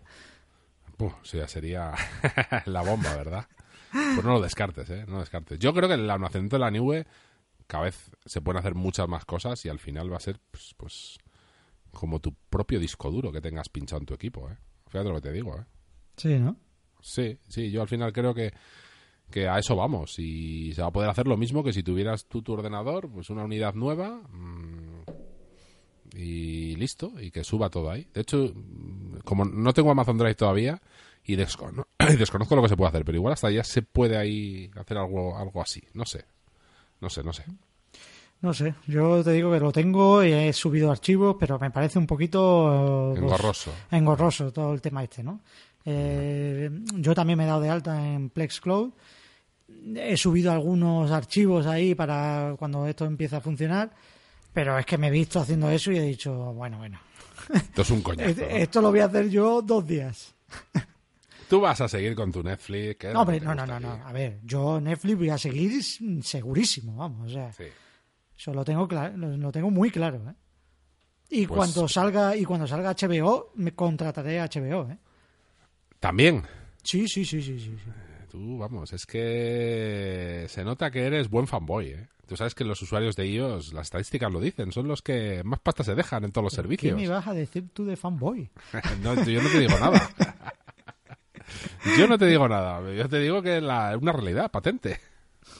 [0.96, 1.92] Puh, sí, ya sería
[2.66, 3.46] la bomba, ¿verdad?
[3.90, 5.04] Pues no lo descartes, ¿eh?
[5.06, 5.58] No lo descartes.
[5.58, 7.06] Yo creo que el almacenamiento de la nube
[7.66, 10.74] cada vez se pueden hacer muchas más cosas y al final va a ser, pues,
[10.76, 11.18] pues
[11.92, 14.56] como tu propio disco duro que tengas pinchado en tu equipo, ¿eh?
[14.88, 15.64] Fíjate lo que te digo, ¿eh?
[16.16, 16.56] Sí, ¿no?
[17.00, 18.52] Sí, sí, yo al final creo que,
[19.30, 22.26] que a eso vamos y se va a poder hacer lo mismo que si tuvieras
[22.26, 25.02] tú tu ordenador, pues una unidad nueva mm,
[26.16, 28.06] y listo, y que suba todo ahí.
[28.14, 28.52] De hecho,
[29.24, 30.80] como no tengo Amazon Drive todavía
[31.24, 34.16] y, descono- y desconozco lo que se puede hacer, pero igual hasta ya se puede
[34.16, 36.24] ahí hacer algo, algo así, no sé,
[37.00, 37.44] no sé, no sé.
[38.42, 41.98] No sé, yo te digo que lo tengo y he subido archivos, pero me parece
[41.98, 43.08] un poquito...
[43.14, 43.72] pues, Engorroso.
[43.90, 45.40] engorroso todo el tema este, ¿no?
[45.86, 48.92] Eh, yo también me he dado de alta en Plex Cloud.
[49.96, 53.90] He subido algunos archivos ahí para cuando esto empiece a funcionar,
[54.52, 57.00] pero es que me he visto haciendo eso y he dicho, bueno, bueno,
[57.54, 58.42] Esto es un coñazo.
[58.44, 60.34] esto lo voy a hacer yo dos días.
[61.48, 63.04] Tú vas a seguir con tu Netflix.
[63.12, 63.92] No, hombre, no, no, no, no.
[64.04, 65.82] A ver, yo Netflix voy a seguir
[66.24, 67.64] segurísimo, vamos, o sea, Sí.
[68.36, 70.34] eso lo tengo claro, lo, lo tengo muy claro, ¿eh?
[71.28, 74.98] Y Pues- cuando salga y cuando salga HBO me contrataré a HBO, ¿eh?
[76.00, 76.42] También.
[76.82, 77.76] Sí, sí, sí, sí, sí.
[77.84, 77.90] sí.
[78.36, 82.06] Tú, vamos, es que se nota que eres buen fanboy, ¿eh?
[82.28, 85.58] Tú sabes que los usuarios de iOS, las estadísticas lo dicen, son los que más
[85.60, 87.00] pasta se dejan en todos los ¿Qué servicios.
[87.00, 88.50] me vas a decir tú de fanboy?
[89.02, 90.10] No, yo no te digo nada.
[91.96, 92.94] Yo no te digo nada.
[92.94, 95.00] Yo te digo que es una realidad patente.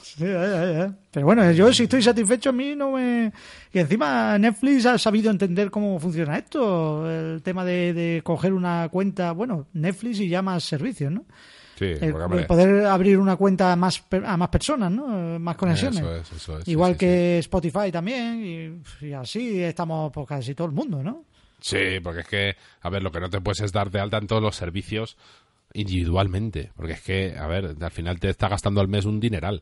[0.03, 0.97] Sí, ya, ya, ya.
[1.09, 3.33] Pero bueno, yo si estoy satisfecho a mí no me...
[3.73, 8.87] Y encima Netflix ha sabido entender cómo funciona esto, el tema de, de coger una
[8.89, 11.25] cuenta, bueno, Netflix y ya más servicios, ¿no?
[11.77, 12.13] Sí, El,
[12.47, 15.37] poder abrir una cuenta a más, a más personas, ¿no?
[15.39, 15.99] Más conexiones.
[15.99, 20.25] Eso es, eso es, sí, Igual sí, que Spotify también, y, y así estamos por
[20.25, 21.23] casi todo el mundo, ¿no?
[21.59, 24.17] Sí, porque es que, a ver, lo que no te puedes es dar de alta
[24.17, 25.17] en todos los servicios
[25.73, 26.71] individualmente.
[26.75, 29.61] Porque es que, a ver, al final te está gastando al mes un dineral.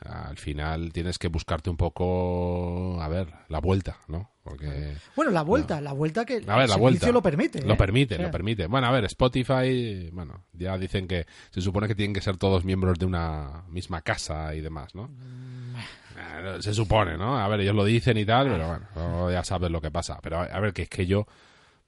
[0.00, 4.30] Al final tienes que buscarte un poco, a ver, la vuelta, ¿no?
[4.44, 4.94] Porque...
[5.16, 7.10] Bueno, la vuelta, la vuelta que A ver, el la vuelta.
[7.10, 7.62] lo permite.
[7.62, 7.76] Lo ¿eh?
[7.76, 8.66] permite, lo permite.
[8.66, 12.64] Bueno, a ver, Spotify, bueno, ya dicen que se supone que tienen que ser todos
[12.64, 15.08] miembros de una misma casa y demás, ¿no?
[15.08, 16.60] Mm.
[16.60, 17.36] Se supone, ¿no?
[17.36, 20.18] A ver, ellos lo dicen y tal, pero bueno, ya sabes lo que pasa.
[20.22, 21.26] Pero a ver, que es que yo...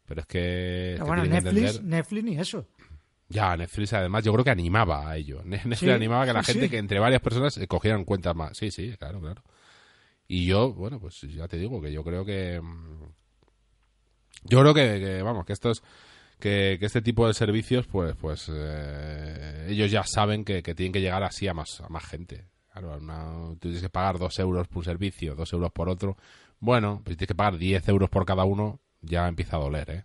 [0.06, 0.94] Pero es que...
[0.94, 2.66] Pero bueno, Netflix, Netflix ni eso.
[3.30, 5.40] Ya, Netflix además yo creo que animaba a ello.
[5.44, 6.70] Ne- Netflix Sí, animaba que la sí, gente sí.
[6.70, 8.58] que entre varias personas eh, cogieran cuentas más.
[8.58, 9.42] Sí, sí, claro, claro.
[10.28, 12.60] Y yo, bueno, pues ya te digo que yo creo que...
[12.60, 13.04] mm,
[14.44, 15.82] Yo creo que, que, vamos, que estos...
[16.38, 20.90] Que, que este tipo de servicios, pues, pues eh, ellos ya saben que, que tienen
[20.92, 22.46] que llegar así a más, a más gente.
[22.72, 26.16] Claro, una- tú tienes que pagar dos euros por un servicio, dos euros por otro.
[26.58, 29.90] Bueno, pues si tienes que pagar 10 euros por cada uno, ya empieza a doler,
[29.90, 30.04] ¿eh?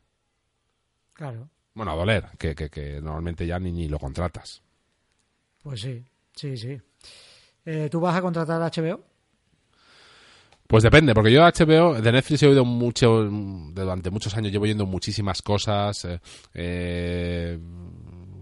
[1.13, 1.49] Claro.
[1.75, 4.63] Bueno, a doler, que, que, que normalmente ya ni, ni lo contratas.
[5.61, 6.79] Pues sí, sí, sí.
[7.65, 9.03] Eh, ¿Tú vas a contratar a HBO?
[10.67, 14.85] Pues depende, porque yo HBO, de Netflix he oído mucho, durante muchos años llevo oyendo
[14.85, 16.19] muchísimas cosas, eh,
[16.53, 17.59] eh,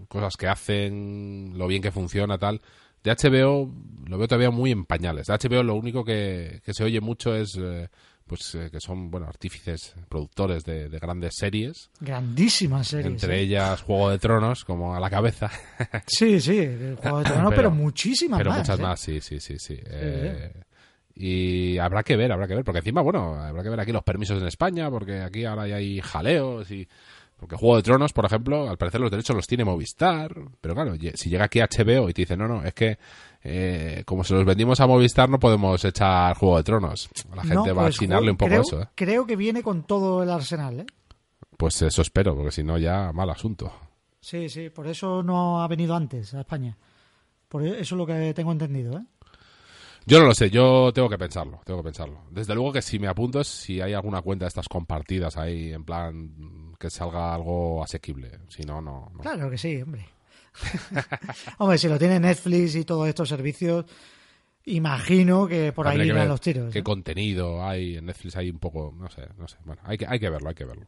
[0.08, 2.62] cosas que hacen, lo bien que funciona, tal.
[3.02, 3.70] De HBO
[4.06, 5.26] lo veo todavía muy en pañales.
[5.26, 7.88] De HBO lo único que, que se oye mucho es eh,
[8.26, 11.90] pues eh, que son bueno artífices, productores de, de grandes series.
[12.00, 13.06] Grandísimas series.
[13.06, 13.40] Entre ¿eh?
[13.42, 15.50] ellas Juego de Tronos, como a la cabeza.
[16.06, 18.58] Sí, sí, el Juego de Tronos, pero, Pero- muchísimas pero más.
[18.60, 18.82] muchas ¿eh?
[18.82, 19.78] más, sí, sí, sí, sí.
[19.86, 20.52] Eh,
[21.16, 24.02] y habrá que ver, habrá que ver, porque encima, bueno, habrá que ver aquí los
[24.02, 26.88] permisos en España, porque aquí ahora ya hay jaleos y...
[27.36, 30.94] Porque Juego de Tronos, por ejemplo, al parecer los derechos los tiene Movistar, pero claro,
[31.14, 32.96] si llega aquí HBO y te dice, no, no, es que
[33.46, 37.10] eh, como se los vendimos a Movistar no podemos echar Juego de Tronos.
[37.34, 38.88] La gente No, va a pues, chinarle un poco creo, eso, ¿eh?
[38.94, 40.86] Creo que viene con todo el arsenal, ¿eh?
[41.58, 43.70] Pues eso espero, porque si no ya mal asunto.
[44.18, 46.76] Sí, sí, por eso no ha venido antes a España.
[47.46, 49.04] Por e, eso es lo que tengo entendido, ¿eh?
[50.06, 52.24] Yo no lo sé, yo tengo que pensarlo, tengo que pensarlo.
[52.30, 55.72] Desde luego que si me apunto es si hay alguna cuenta de estas compartidas ahí,
[55.72, 58.40] en plan que salga algo asequible.
[58.48, 59.10] Si no, no.
[59.14, 59.20] no.
[59.20, 60.06] Claro que sí, hombre.
[61.58, 63.84] hombre, si lo tiene Netflix y todos estos servicios,
[64.64, 66.72] imagino que por ahí que ver los tiros.
[66.72, 66.82] ¿Qué ¿eh?
[66.82, 68.36] contenido hay en Netflix?
[68.36, 69.56] Hay un poco, no sé, no sé.
[69.64, 70.86] Bueno, hay que, hay que verlo, hay que verlo.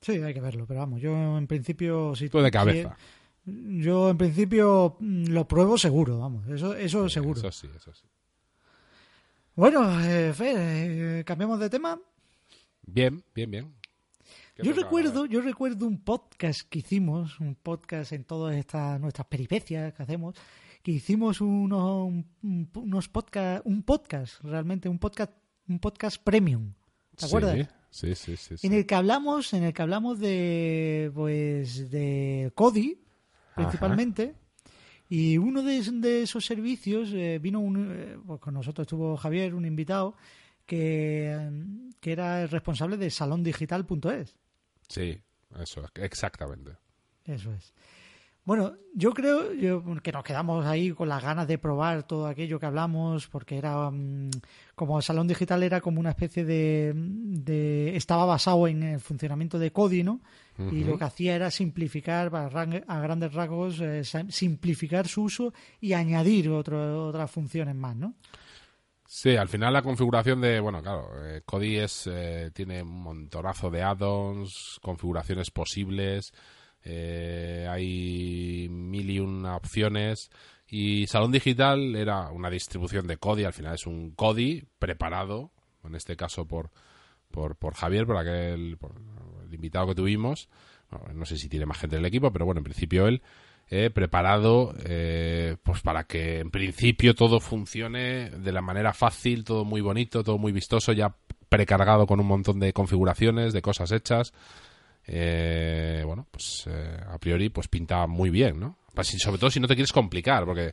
[0.00, 2.14] Sí, hay que verlo, pero vamos, yo en principio...
[2.14, 2.96] Si, Tú de cabeza.
[2.98, 3.16] si-
[3.46, 7.38] yo en principio mm, lo pruebo seguro, vamos, eso, eso seguro.
[7.38, 8.04] Eso sí, eso sí.
[9.54, 11.98] Bueno, eh, Fer, eh, cambiamos de tema.
[12.82, 13.74] Bien, bien, bien.
[14.56, 19.26] ¿Qué Yo recuerdo, yo recuerdo un podcast que hicimos, un podcast en todas estas nuestras
[19.26, 20.34] peripecias que hacemos,
[20.82, 22.06] que hicimos unos,
[22.42, 25.32] un- unos podcast, un podcast, realmente un podcast,
[25.68, 26.72] un podcast premium.
[27.14, 27.68] ¿Te acuerdas?
[27.90, 28.56] Sí, sí, sí.
[28.56, 32.98] sí, En el que hablamos, en el que hablamos de pues de Cody
[33.54, 34.34] principalmente.
[35.08, 39.54] Y uno de, de esos servicios eh, vino un, eh, pues con nosotros estuvo Javier,
[39.54, 40.16] un invitado
[40.66, 41.38] que,
[42.00, 44.34] que era el responsable de salondigital.es.
[44.88, 45.20] Sí,
[45.60, 46.72] eso, exactamente.
[47.24, 47.72] Eso es.
[48.44, 52.60] Bueno, yo creo yo- que nos quedamos ahí con las ganas de probar todo aquello
[52.60, 54.30] que hablamos, porque era mm,
[54.76, 59.72] como Salón Digital era como una especie de, de- estaba basado en el funcionamiento de
[59.72, 60.20] Kodi, ¿no?
[60.70, 65.52] Y lo que hacía era simplificar a, ran- a grandes rasgos, eh, simplificar su uso
[65.80, 68.14] y añadir otro- otras funciones más, ¿no?
[69.08, 73.70] Sí, al final la configuración de, bueno, claro, eh, Kodi es, eh, tiene un montonazo
[73.70, 76.32] de add-ons, configuraciones posibles,
[76.82, 80.30] eh, hay mil y una opciones
[80.68, 85.52] y Salón Digital era una distribución de Kodi, al final es un Kodi preparado,
[85.84, 86.70] en este caso por,
[87.30, 88.92] por, por Javier, por aquel, por
[89.46, 90.48] el invitado que tuvimos,
[91.14, 93.22] no sé si tiene más gente en el equipo, pero bueno, en principio él,
[93.68, 99.64] eh, preparado eh, pues para que en principio todo funcione de la manera fácil, todo
[99.64, 101.14] muy bonito, todo muy vistoso, ya
[101.48, 104.32] precargado con un montón de configuraciones, de cosas hechas.
[105.06, 108.78] Eh, bueno, pues eh, a priori pues pinta muy bien, ¿no?
[108.94, 110.72] Pues, sobre todo si no te quieres complicar, porque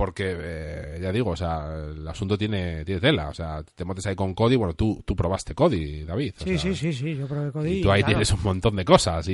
[0.00, 4.06] porque eh, ya digo, o sea, el asunto tiene, tiene tela, o sea, te metes
[4.06, 6.32] ahí con Cody, bueno, tú, tú probaste Cody, David.
[6.40, 7.70] o Sí, sea, sí, sí, sí, yo probé Kodi.
[7.70, 9.32] Y tú ahí claro, tienes un montón de cosas y,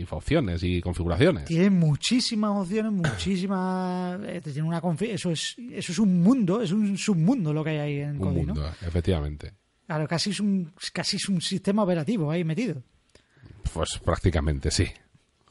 [0.00, 1.44] y opciones y configuraciones.
[1.44, 4.18] Tiene muchísimas opciones, muchísimas.
[4.24, 7.70] eh, Tiene una confi- eso es eso es un mundo, es un submundo lo que
[7.70, 8.54] hay ahí en Un Kodi, ¿no?
[8.54, 9.52] mundo, efectivamente.
[9.86, 12.82] Claro, casi es un casi es un sistema operativo ahí metido.
[13.72, 14.86] Pues prácticamente sí.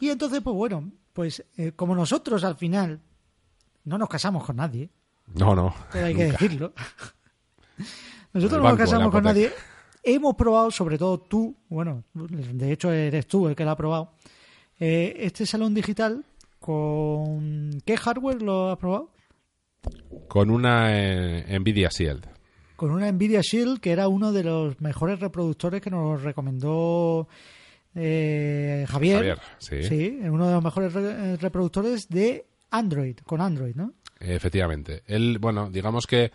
[0.01, 2.99] Y entonces, pues bueno, pues eh, como nosotros al final
[3.87, 4.89] no nos casamos con nadie,
[5.35, 5.73] No, no.
[5.91, 6.73] todo hay que decirlo.
[8.33, 9.51] Nosotros no nos casamos con nadie.
[10.03, 14.11] Hemos probado, sobre todo tú, bueno, de hecho eres tú el que lo ha probado,
[14.79, 16.23] eh, este salón digital
[16.59, 17.81] con...
[17.85, 19.11] ¿Qué hardware lo has probado?
[20.27, 22.25] Con una eh, Nvidia Shield.
[22.75, 27.27] Con una Nvidia Shield, que era uno de los mejores reproductores que nos recomendó
[27.95, 29.17] eh, Javier.
[29.17, 29.83] Javier, sí.
[29.83, 33.93] Sí, uno de los mejores re- reproductores de Android, con Android, ¿no?
[34.19, 35.03] Efectivamente.
[35.07, 36.31] Él, bueno, digamos que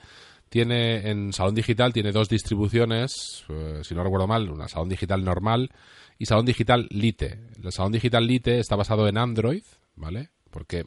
[0.49, 5.25] tiene en Salón Digital tiene dos distribuciones, eh, si no recuerdo mal, una Salón Digital
[5.25, 5.71] normal
[6.19, 7.41] y Salón Digital Lite.
[7.63, 9.63] El Salón Digital Lite está basado en Android,
[9.97, 10.31] ¿vale?
[10.51, 10.85] Porque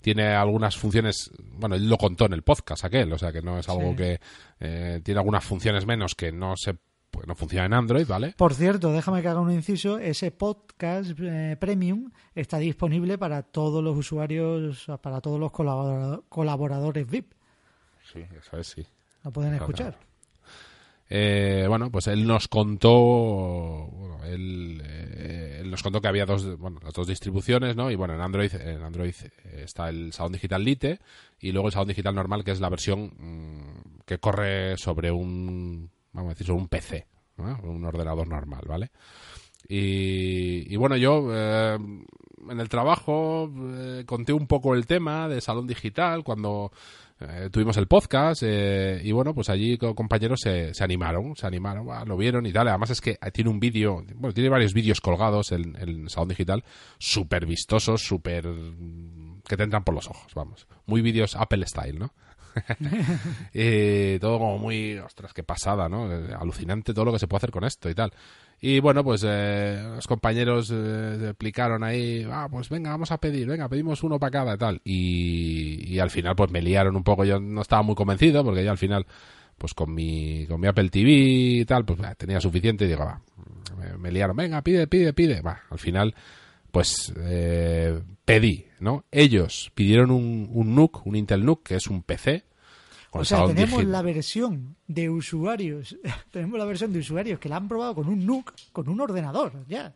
[0.00, 3.58] tiene algunas funciones, bueno, él lo contó en el podcast aquel, o sea que no
[3.58, 3.96] es algo Sí.
[3.96, 4.20] que
[4.60, 6.76] eh, tiene algunas funciones menos que no se
[7.14, 8.34] pues no funciona en Android, ¿vale?
[8.36, 13.82] Por cierto, déjame que haga un inciso, ese podcast eh, premium está disponible para todos
[13.84, 17.32] los usuarios, para todos los colabora- colaboradores VIP.
[18.12, 18.84] Sí, eso es, sí.
[19.22, 19.96] Lo pueden escuchar.
[21.08, 22.90] Eh, bueno, pues él nos contó,
[23.92, 27.90] bueno, él, eh, él nos contó que había dos, bueno, las dos distribuciones, ¿no?
[27.90, 30.98] Y bueno, en Android, en Android eh, está el Salón Digital Lite
[31.40, 35.90] y luego el Salón Digital normal, que es la versión mm, que corre sobre un,
[36.14, 37.58] vamos a decir, sobre un PC, ¿no?
[37.64, 38.90] un ordenador normal, ¿vale?
[39.68, 41.74] Y, bueno, yo eh,
[42.50, 46.70] en el trabajo eh, conté un poco el tema de Salón Digital cuando
[47.20, 51.46] eh, tuvimos el podcast eh, y bueno, pues allí co- compañeros se, se animaron, se
[51.46, 52.68] animaron, ah, lo vieron y tal.
[52.68, 56.62] Además es que tiene un vídeo, bueno, tiene varios vídeos colgados en el Salón Digital,
[56.98, 58.44] súper vistosos, súper...
[59.48, 60.66] que te entran por los ojos, vamos.
[60.84, 62.12] Muy vídeos Apple Style, ¿no?
[63.52, 66.12] Y todo como muy, ostras, qué pasada, ¿no?
[66.12, 68.12] Eh, Alucinante todo lo que se puede hacer con esto y tal.
[68.60, 73.46] Y bueno, pues eh, los compañeros eh, explicaron ahí, ah, pues venga, vamos a pedir,
[73.46, 74.80] venga, pedimos uno para cada y tal.
[74.84, 78.64] Y, y al final pues me liaron un poco, yo no estaba muy convencido porque
[78.64, 79.06] ya al final
[79.58, 83.04] pues con mi, con mi Apple TV y tal, pues bah, tenía suficiente y digo,
[83.04, 83.20] va,
[83.78, 85.40] me, me liaron, venga, pide, pide, pide.
[85.42, 86.14] Va, al final
[86.74, 89.04] pues eh, pedí, ¿no?
[89.12, 92.42] Ellos pidieron un, un NUC, un Intel NUC, que es un PC.
[93.10, 93.92] Con O sea, tenemos digital.
[93.92, 95.96] la versión de usuarios,
[96.32, 99.64] tenemos la versión de usuarios que la han probado con un NUC, con un ordenador,
[99.68, 99.94] ya.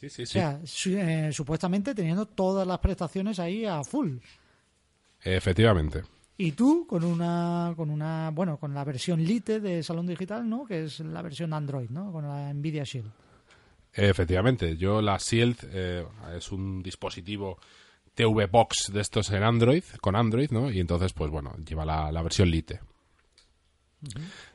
[0.00, 0.32] Sí, sí, O sí.
[0.32, 4.16] sea, su- eh, supuestamente teniendo todas las prestaciones ahí a full.
[5.22, 6.04] Efectivamente.
[6.38, 10.64] Y tú con una, con una, bueno, con la versión Lite de Salón Digital, ¿no?
[10.64, 12.12] Que es la versión Android, ¿no?
[12.12, 13.10] Con la Nvidia Shield.
[14.00, 16.06] Efectivamente, yo la Shield eh,
[16.36, 17.58] es un dispositivo
[18.14, 20.70] TV Box de estos en Android, con Android, ¿no?
[20.70, 22.80] Y entonces, pues bueno, lleva la, la versión Lite.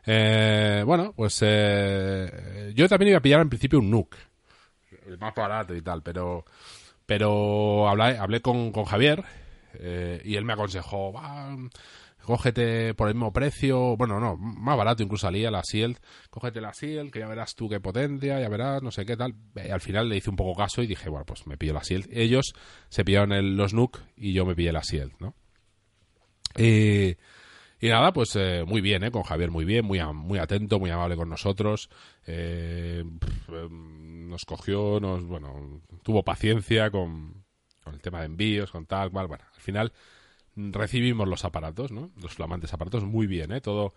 [0.05, 4.15] Eh, bueno, pues eh, yo también iba a pillar en principio un NUC,
[5.07, 6.45] el más barato y tal, pero
[7.05, 9.25] pero hablé, hablé con, con Javier
[9.73, 11.13] eh, y él me aconsejó,
[12.25, 15.97] cógete por el mismo precio, bueno, no, más barato incluso salía la Shield,
[16.29, 19.35] cógete la Shield, que ya verás tú qué potencia, ya verás, no sé qué tal.
[19.55, 21.81] Y al final le hice un poco caso y dije, bueno, pues me pillo la
[21.81, 22.07] Shield.
[22.11, 22.53] Ellos
[22.89, 25.35] se pillaron el- los NUC y yo me pillé la Shield, ¿no?
[26.57, 27.17] Y,
[27.79, 29.11] y nada, pues eh, muy bien, ¿eh?
[29.11, 31.89] Con Javier muy bien, muy, muy atento, muy amable con nosotros.
[32.27, 33.03] Eh,
[33.49, 37.43] em, nos cogió, nos, bueno, tuvo paciencia con,
[37.83, 39.09] con el tema de envíos, con tal.
[39.09, 39.91] Bueno, al final
[40.55, 42.11] recibimos los aparatos, ¿no?
[42.21, 43.61] Los flamantes aparatos muy bien, ¿eh?
[43.61, 43.93] Todo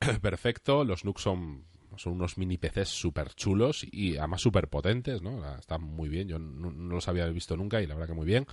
[0.20, 0.84] perfecto.
[0.84, 1.64] Los NUC son,
[1.96, 5.56] son unos mini PCs súper chulos y además súper potentes, ¿no?
[5.56, 6.28] Están muy bien.
[6.28, 8.46] Yo no, no los había visto nunca y la verdad que muy bien.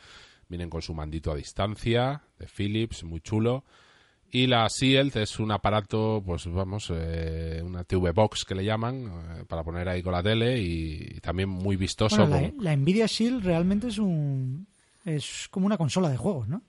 [0.47, 3.63] Vienen con su mandito a distancia de Philips, muy chulo.
[4.31, 9.05] Y la Shield es un aparato, pues vamos, eh, una TV Box que le llaman,
[9.39, 12.27] eh, para poner ahí con la tele y, también muy vistoso.
[12.27, 14.67] Bueno, la, con- la Nvidia Shield realmente es un
[15.05, 16.61] es como una consola de juegos, ¿no?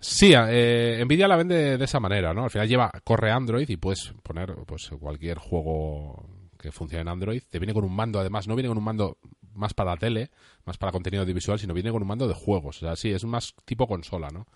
[0.00, 2.44] Sí, eh, Nvidia la vende de esa manera, ¿no?
[2.44, 7.42] Al final lleva, corre Android y puedes poner pues cualquier juego que funcione en Android.
[7.50, 9.18] Te viene con un mando, además, no viene con un mando
[9.54, 10.30] más para tele,
[10.64, 12.76] más para contenido audiovisual, sino viene con un mando de juegos.
[12.76, 14.46] O sea, sí, es más tipo consola, ¿no?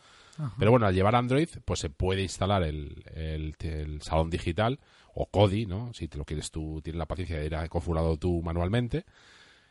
[0.59, 4.79] Pero bueno, al llevar Android, pues se puede instalar el, el- el salón digital
[5.15, 5.93] o Kodi, ¿no?
[5.93, 9.05] Si te lo quieres tú, tienes la paciencia de ir a configurado tú manualmente.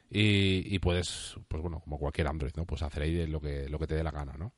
[0.10, 2.65] Y, y puedes, pues bueno, como cualquier Android, ¿no?
[2.65, 4.53] Pues hacer ahí lo que, lo que te dé la gana, ¿no?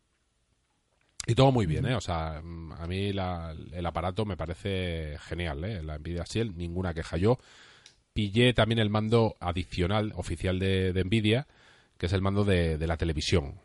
[1.25, 1.95] Y todo muy bien, ¿eh?
[1.95, 5.81] O sea, mm, a mí la- el aparato me parece genial, ¿eh?
[5.81, 7.15] La Nvidia Shield, ninguna queja.
[7.17, 7.39] Yo
[8.13, 11.47] pillé también el mando adicional oficial de, de Nvidia,
[11.97, 13.55] que es el mando de, de la televisión.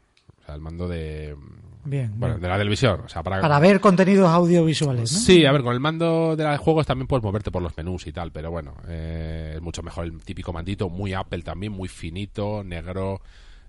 [0.41, 1.37] O sea, el mando de...
[1.85, 2.13] Bien.
[2.19, 2.43] Bueno, bien.
[2.43, 3.01] de la televisión.
[3.05, 3.41] O sea, para...
[3.41, 5.19] Para ver contenidos audiovisuales, ¿no?
[5.19, 7.77] Sí, a ver, con el mando de la de juegos también puedes moverte por los
[7.77, 11.73] menús y tal, pero bueno, eh, es mucho mejor el típico mandito, muy Apple también,
[11.73, 13.21] muy finito, negro,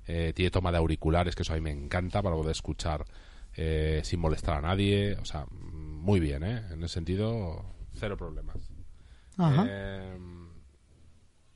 [0.07, 3.03] eh, tiene toma de auriculares, que eso a mí me encanta para poder escuchar
[3.55, 6.63] eh, sin molestar a nadie, o sea, muy bien, ¿eh?
[6.71, 8.57] En ese sentido, cero problemas.
[9.37, 9.65] Ajá.
[9.67, 10.17] Eh,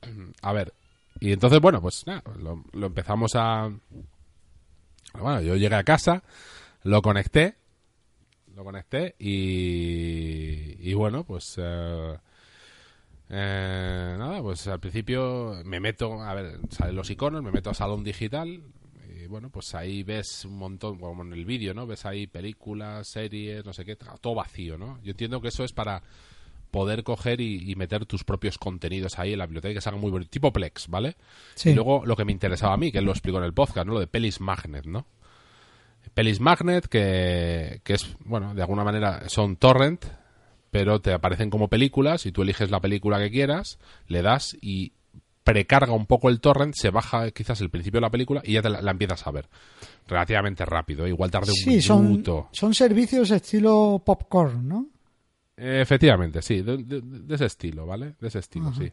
[0.42, 0.74] a ver,
[1.20, 3.70] y entonces, bueno, pues nada, lo, lo empezamos a...
[5.18, 6.22] Bueno, yo llegué a casa,
[6.82, 7.56] lo conecté,
[8.54, 11.54] lo conecté y, y bueno, pues...
[11.58, 12.18] eh,
[13.30, 17.74] eh, nada, pues al principio me meto, a ver, salen los iconos, me meto a
[17.74, 18.62] Salón Digital
[19.24, 21.86] y bueno, pues ahí ves un montón, como en el vídeo, ¿no?
[21.86, 25.00] Ves ahí películas, series, no sé qué, todo vacío, ¿no?
[25.02, 26.02] Yo entiendo que eso es para
[26.70, 30.10] poder coger y, y meter tus propios contenidos ahí en la biblioteca que salgan muy
[30.10, 31.16] bonito, tipo Plex, ¿vale?
[31.54, 31.70] Sí.
[31.70, 33.86] Y luego lo que me interesaba a mí, que él lo explicó en el podcast,
[33.86, 33.94] ¿no?
[33.94, 35.06] Lo de Pelis Magnet, ¿no?
[36.12, 40.04] Pelis Magnet, que, que es, bueno, de alguna manera son torrent,
[40.70, 44.92] pero te aparecen como películas y tú eliges la película que quieras, le das y
[45.44, 48.62] precarga un poco el torrent, se baja quizás el principio de la película y ya
[48.62, 49.46] te la, la empiezas a ver.
[50.08, 51.10] Relativamente rápido, ¿eh?
[51.10, 52.48] igual tarde un Sí, minuto.
[52.52, 54.86] son servicios estilo popcorn, ¿no?
[55.56, 58.14] Efectivamente, sí, de, de- de ese estilo, ¿vale?
[58.20, 58.90] De ese estilo, sí.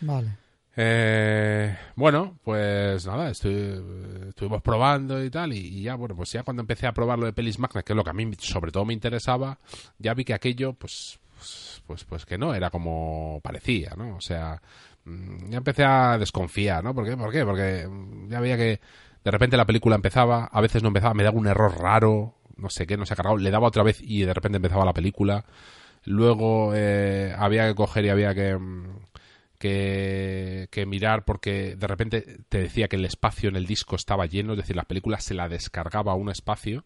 [0.00, 0.36] Vale.
[0.78, 6.86] Eh, bueno, pues nada, estuvimos probando y tal, y, ya, bueno, pues ya cuando empecé
[6.86, 8.92] a probar lo de Pelis Magna, que es lo que a mí sobre todo me
[8.92, 9.58] interesaba,
[9.98, 14.16] ya vi que aquello, pues, pues, pues, pues que no, era como parecía, ¿no?
[14.16, 14.60] O sea,
[15.48, 16.94] ya empecé a desconfiar, ¿no?
[16.94, 17.16] ¿Por qué?
[17.16, 17.44] ¿Por qué?
[17.44, 17.88] Porque
[18.28, 18.80] ya veía que
[19.24, 22.70] de repente la película empezaba, a veces no empezaba, me daba un error raro, no
[22.70, 24.92] sé qué, no se ha cargado, le daba otra vez y de repente empezaba la
[24.92, 25.44] película.
[26.04, 29.00] Luego eh, había que coger y había que, mm,
[29.58, 34.52] que, mirar porque de repente te decía que el espacio en el disco estaba lleno,
[34.52, 36.84] es decir, la película se la descargaba a un espacio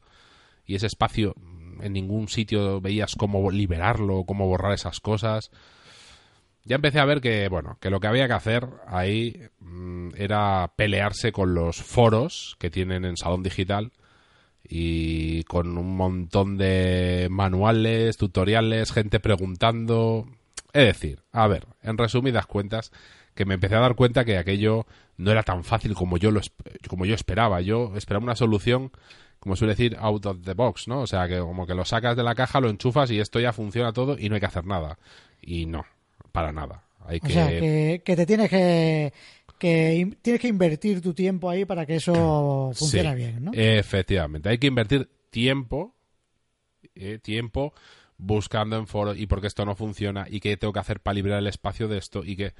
[0.64, 5.50] y ese espacio mm, en ningún sitio veías cómo liberarlo, cómo borrar esas cosas.
[6.64, 10.72] Ya empecé a ver que, bueno, que lo que había que hacer ahí mm, era
[10.76, 13.92] pelearse con los foros que tienen en Salón Digital
[14.62, 20.26] y con un montón de manuales, tutoriales, gente preguntando.
[20.72, 22.92] Es decir, a ver, en resumidas cuentas,
[23.34, 24.86] que me empecé a dar cuenta que aquello
[25.16, 26.40] no era tan fácil como yo lo
[26.88, 27.60] como yo esperaba.
[27.60, 28.92] Yo esperaba una solución,
[29.38, 31.00] como suele decir, out of the box, ¿no?
[31.00, 33.52] O sea, que como que lo sacas de la caja, lo enchufas y esto ya
[33.52, 34.98] funciona todo y no hay que hacer nada.
[35.40, 35.84] Y no,
[36.30, 36.84] para nada.
[37.06, 39.12] Hay o sea, que, te tienes que,
[39.58, 43.52] que tienes que invertir tu tiempo ahí para que eso funcione bien, ¿no?
[43.54, 45.94] Efectivamente, hay que invertir tiempo,
[46.94, 47.72] eh, tiempo
[48.16, 51.38] buscando en foros y porque esto no funciona y qué tengo que hacer para liberar
[51.38, 52.54] el espacio de esto y que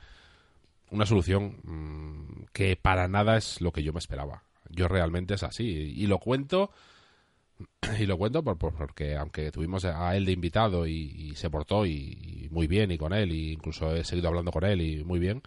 [0.90, 4.44] una solución mm, que para nada es lo que yo me esperaba.
[4.68, 6.70] Yo realmente es así y lo cuento
[7.98, 12.48] y lo cuento por, porque aunque tuvimos a él de invitado y, se portó y,
[12.50, 15.42] muy bien y con él y incluso he seguido hablando con él y muy bien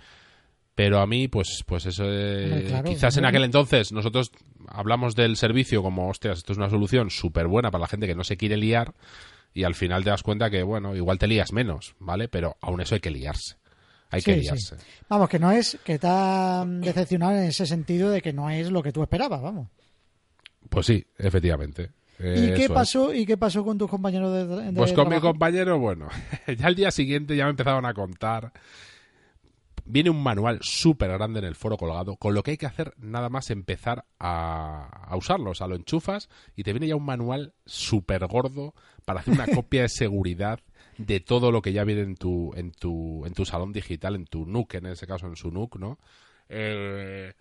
[0.76, 4.32] pero a mí pues pues eso eh, quizás en aquel entonces nosotros
[4.68, 8.16] hablamos del servicio como hostias esto es una solución súper buena para la gente que
[8.16, 8.94] no se quiere liar
[9.54, 12.82] y al final te das cuenta que bueno igual te lías menos vale pero aún
[12.82, 13.56] eso hay que liarse.
[14.10, 14.76] Hay que liarse.
[15.10, 18.84] Vamos que no es que está decepcionado en ese sentido de que no es lo
[18.84, 19.70] que tú esperabas vamos.
[20.70, 21.90] Pues sí efectivamente
[22.24, 23.14] ¿Y qué pasó?
[23.14, 26.08] ¿Y qué pasó con tus compañeros de, de Pues con mi compañero, bueno,
[26.58, 28.54] ya al día siguiente ya me empezaron a contar
[29.86, 32.94] Viene un manual súper grande en el foro colgado, con lo que hay que hacer
[32.98, 35.52] nada más empezar a, usarlo.
[35.52, 39.46] O sea, lo enchufas y te viene ya un manual súper gordo para hacer una
[39.54, 40.62] copia de seguridad
[40.98, 44.26] de todo lo que ya viene en tu, en tu, en tu salón digital, en
[44.26, 46.00] tu NUC, en ese caso en su NUC, ¿no?
[46.48, 47.34] Eh,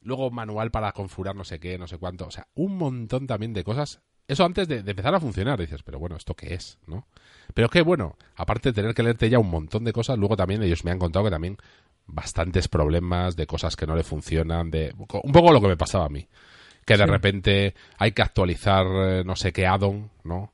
[0.00, 2.26] luego manual para configurar no sé qué, no sé cuánto.
[2.26, 5.98] O sea, un montón también de cosas eso antes de, empezar a funcionar, dices, pero
[5.98, 6.78] bueno, ¿esto qué es?
[6.86, 7.06] ¿no?
[7.54, 10.36] Pero es que, bueno, aparte de tener que leerte ya un montón de cosas, luego
[10.36, 11.56] también ellos me han contado que también
[12.06, 16.04] bastantes problemas de cosas que no le funcionan, de un poco lo que me pasaba
[16.04, 16.28] a mí.
[16.84, 20.52] Que de repente hay que actualizar eh, no sé qué addon, ¿no?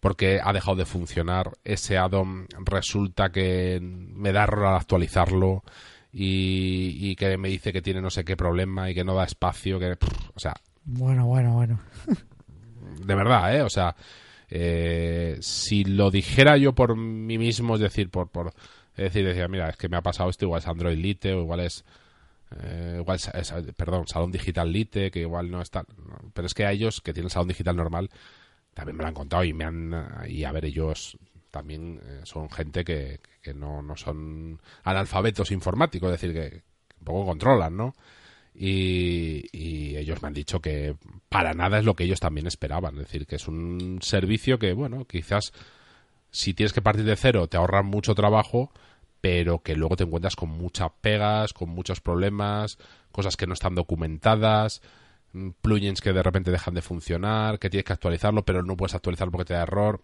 [0.00, 1.50] Porque ha dejado de funcionar.
[1.64, 5.64] Ese addon resulta que me da error al actualizarlo
[6.12, 9.24] y, y, que me dice que tiene no sé qué problema y que no da
[9.24, 9.96] espacio, que...
[10.34, 10.54] o sea...
[10.84, 11.80] Bueno, bueno, bueno.
[12.98, 13.62] de verdad, ¿eh?
[13.62, 13.96] O sea,
[14.48, 18.52] eh, si lo dijera yo por mí mismo, es decir, por, por
[18.96, 21.60] decir, decía, mira, es que me ha pasado esto, igual es Android Lite o igual
[21.60, 21.84] es,
[22.62, 25.84] eh, igual es, perdón, Salón Digital Lite, que igual no está,
[26.32, 28.10] pero es que a ellos que tienen Salón Digital normal
[28.74, 31.18] también me lo han contado y me han, y a ver, ellos
[31.50, 36.62] también eh, son gente que, que no, no son analfabetos informáticos, es decir, que
[37.02, 37.94] poco controlan, ¿no?
[38.58, 40.96] Y, ellos me han dicho que
[41.28, 42.94] para nada es lo que ellos también esperaban.
[42.94, 45.52] Es decir, que es un servicio que, bueno, quizás
[46.30, 48.70] si tienes que partir de cero te ahorran mucho trabajo,
[49.20, 52.78] pero que luego te encuentras con muchas pegas, con muchos problemas,
[53.10, 54.82] cosas que no están documentadas,
[55.32, 58.94] mm, plugins que de repente dejan de funcionar, que tienes que actualizarlo, pero no puedes
[58.94, 60.02] actualizarlo porque te da error.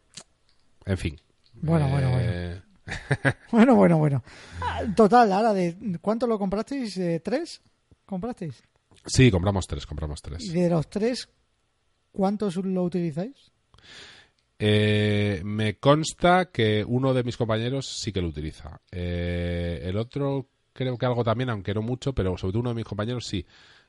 [0.84, 1.20] En fin.
[1.55, 2.28] Bueno, bueno, bueno.
[2.28, 2.62] Eh,
[3.53, 4.24] bueno, bueno, bueno.
[4.61, 6.98] Ah, total, ahora, de ¿cuánto lo comprasteis?
[7.22, 7.61] ¿Tres?
[8.12, 8.62] Comprasteis?
[9.06, 10.44] Sí, compramos tres, compramos tres.
[10.44, 11.30] ¿Y de los tres,
[12.12, 13.50] cuántos lo utilizáis?
[14.58, 18.80] Eh, me consta que uno de mis compañeros sí que lo utiliza.
[18.90, 22.76] Eh, el otro creo que algo también, aunque no mucho, pero sobre todo uno de
[22.76, 23.44] mis compañeros sí.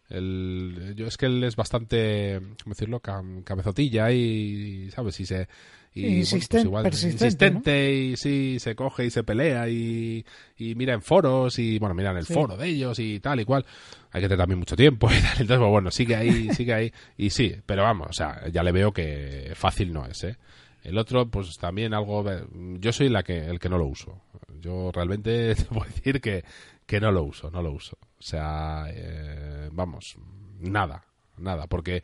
[0.08, 3.02] El, yo es que él es bastante, ¿cómo decirlo?
[3.02, 5.20] cabezotilla y, ¿sabes?
[5.20, 5.48] Y se,
[5.96, 10.26] y, pues igual, insistente y sí, se coge y se pelea y,
[10.58, 13.66] mira en foros y bueno, mira en el foro de ellos y tal y cual.
[14.12, 15.42] Hay que tener también mucho tiempo y tal.
[15.42, 16.94] Entonces, pues, bueno, sigue ahí, sigue ahí.
[17.18, 20.38] Y sí, pero vamos, o sea, ya le veo que fácil no es, ¿eh?
[20.84, 22.26] El otro, pues también algo...
[22.80, 24.22] Yo soy la que, el que no lo uso.
[24.60, 26.44] Yo realmente te puedo decir que,
[26.86, 27.98] que no lo uso, no lo uso.
[28.02, 30.18] O sea, eh, vamos,
[30.60, 31.06] nada,
[31.38, 31.68] nada.
[31.68, 32.04] Porque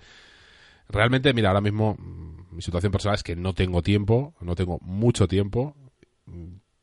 [0.88, 1.98] realmente, mira, ahora mismo
[2.52, 5.76] mi situación personal es que no tengo tiempo, no tengo mucho tiempo.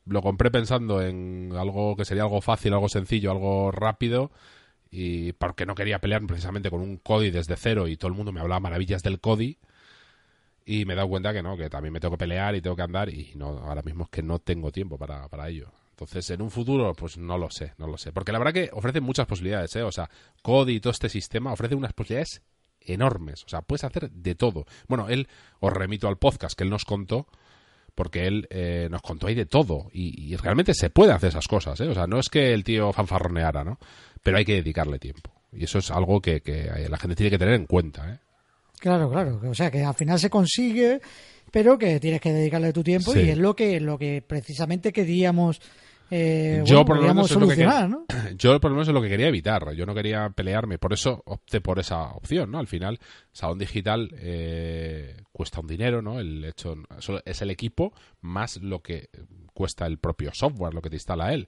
[0.05, 4.31] lo compré pensando en algo que sería algo fácil, algo sencillo, algo rápido
[4.89, 8.31] y porque no quería pelear precisamente con un Cody desde cero y todo el mundo
[8.31, 9.57] me hablaba maravillas del Cody
[10.65, 12.75] y me he dado cuenta que no, que también me tengo que pelear y tengo
[12.75, 15.71] que andar y no ahora mismo es que no tengo tiempo para, para ello.
[15.91, 18.11] Entonces, en un futuro, pues no lo sé, no lo sé.
[18.11, 19.81] Porque la verdad que ofrece muchas posibilidades, ¿eh?
[19.81, 20.07] O sea,
[20.43, 22.43] Cody y todo este sistema ofrece unas posibilidades
[22.87, 23.43] enormes.
[23.43, 24.65] O sea, puedes hacer de todo.
[24.87, 25.27] Bueno, él,
[25.59, 27.27] os remito al podcast que él nos contó,
[27.95, 29.89] porque él eh, nos contó ahí de todo.
[29.93, 31.87] Y, realmente se puede hacer esas cosas, ¿eh?
[31.87, 33.79] O sea, no es que el tío fanfarroneara, ¿no?
[34.21, 35.31] Pero hay que dedicarle tiempo.
[35.51, 38.19] Y eso es algo que, que la gente tiene que tener en cuenta, ¿eh?
[38.79, 39.41] Claro, claro.
[39.49, 41.01] O sea, que al final se consigue,
[41.51, 45.59] pero que tienes que dedicarle tu tiempo y es lo que, lo que precisamente queríamos
[46.09, 47.67] eh, yo por lo menos es lo que
[48.37, 51.21] yo por lo menos es lo que quería evitar yo no quería pelearme por eso
[51.25, 52.99] opté por esa opción no al final
[53.31, 56.75] salón digital eh, cuesta un dinero no el hecho
[57.25, 59.09] es el equipo más lo que
[59.53, 61.47] cuesta el propio software lo que te instala él.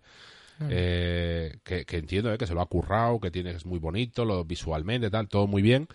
[0.70, 5.10] Eh, que, entiendo que se lo ha currado que tiene es muy bonito lo visualmente
[5.10, 5.88] tal todo muy bien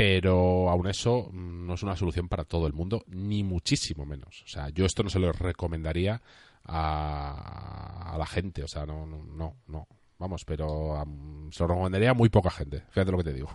[0.00, 4.42] pero aún eso mm, no es una solución para todo el mundo, ni muchísimo menos.
[4.44, 6.22] O sea, yo esto no se lo recomendaría
[6.64, 9.88] a, la gente, o sea, no, no, no,
[10.18, 11.02] vamos, pero
[11.50, 13.50] se lo recomendaría a muy poca gente, fíjate lo que te digo.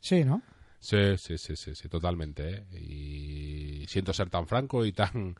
[0.00, 0.42] Sí, ¿no?
[0.80, 2.66] Sí, sí, sí, sí, sí totalmente.
[2.72, 2.78] ¿eh?
[2.78, 5.34] Y siento ser tan franco y tan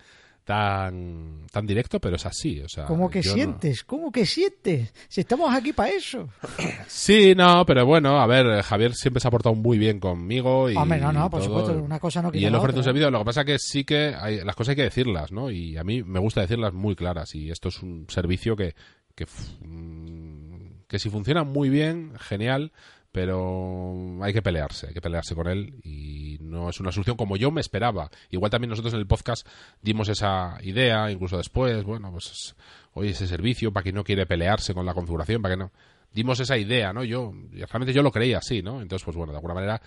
[0.45, 2.61] tan, tan directo, pero es así.
[2.61, 3.83] O sea, ¿Cómo que sientes?
[3.83, 4.93] ¿Cómo que sientes?
[5.09, 6.29] Si estamos aquí para eso.
[6.87, 10.71] Sí, no, pero bueno, a ver, Javier siempre se ha portado muy bien conmigo.
[10.71, 13.21] Y Hombre, no, no, por supuesto, una cosa no Y él ofrece un servicio, lo
[13.21, 15.51] que pasa es que sí que hay, las cosas hay que decirlas, ¿no?
[15.51, 17.35] Y a mí me gusta decirlas muy claras.
[17.35, 18.75] Y esto es un servicio que,
[19.15, 19.27] que,
[19.67, 22.73] mm, que si funciona muy bien, genial,
[23.15, 27.37] pero hay que pelearse, hay que pelearse con él y no es una solución como
[27.37, 28.11] yo me esperaba.
[28.31, 29.47] Igual también nosotros en el podcast
[29.81, 32.57] dimos esa idea, incluso después, bueno, pues
[32.93, 35.71] hoy ese servicio para quien no quiere pelearse con la configuración, para que no.
[36.13, 37.05] Dimos esa idea, ¿no?
[37.05, 38.83] Yo, realmente yo lo creía así, ¿no?
[38.83, 39.81] Entonces, pues bueno, de alguna manera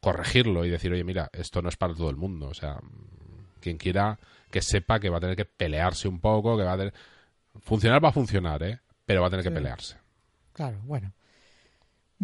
[0.00, 2.80] corregirlo y decir, oye, mira, esto no es para todo el mundo, o sea,
[3.60, 4.18] quien quiera
[4.50, 6.94] que sepa que va a tener que pelearse un poco, que va a tener...
[7.60, 8.80] Funcionar va a funcionar, ¿eh?
[9.06, 9.96] Pero va a tener que pelearse.
[10.52, 11.12] Claro, bueno.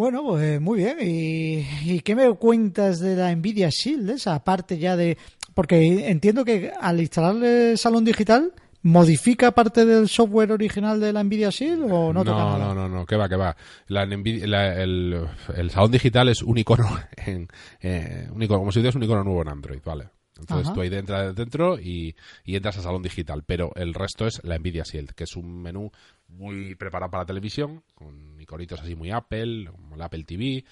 [0.01, 0.97] Bueno, pues muy bien.
[1.03, 4.09] ¿Y, qué me cuentas de la Nvidia Shield?
[4.09, 5.19] Esa parte ya de...
[5.53, 11.23] Porque entiendo que al instalar el salón digital, ¿modifica parte del software original de la
[11.23, 13.55] Nvidia Shield o no No, no, no, no, que va, que va.
[13.89, 15.29] La, el,
[15.71, 16.89] salón digital es un icono,
[17.27, 17.49] en,
[17.83, 20.09] eh, un icono, como si tuvieras un icono nuevo en Android, ¿vale?
[20.39, 24.41] Entonces tú ahí entras dentro y, y, entras al salón digital, pero el resto es
[24.45, 25.93] la Nvidia Shield, que es un menú
[26.33, 30.65] muy preparado para la televisión, con iconitos así muy Apple, como el Apple TV,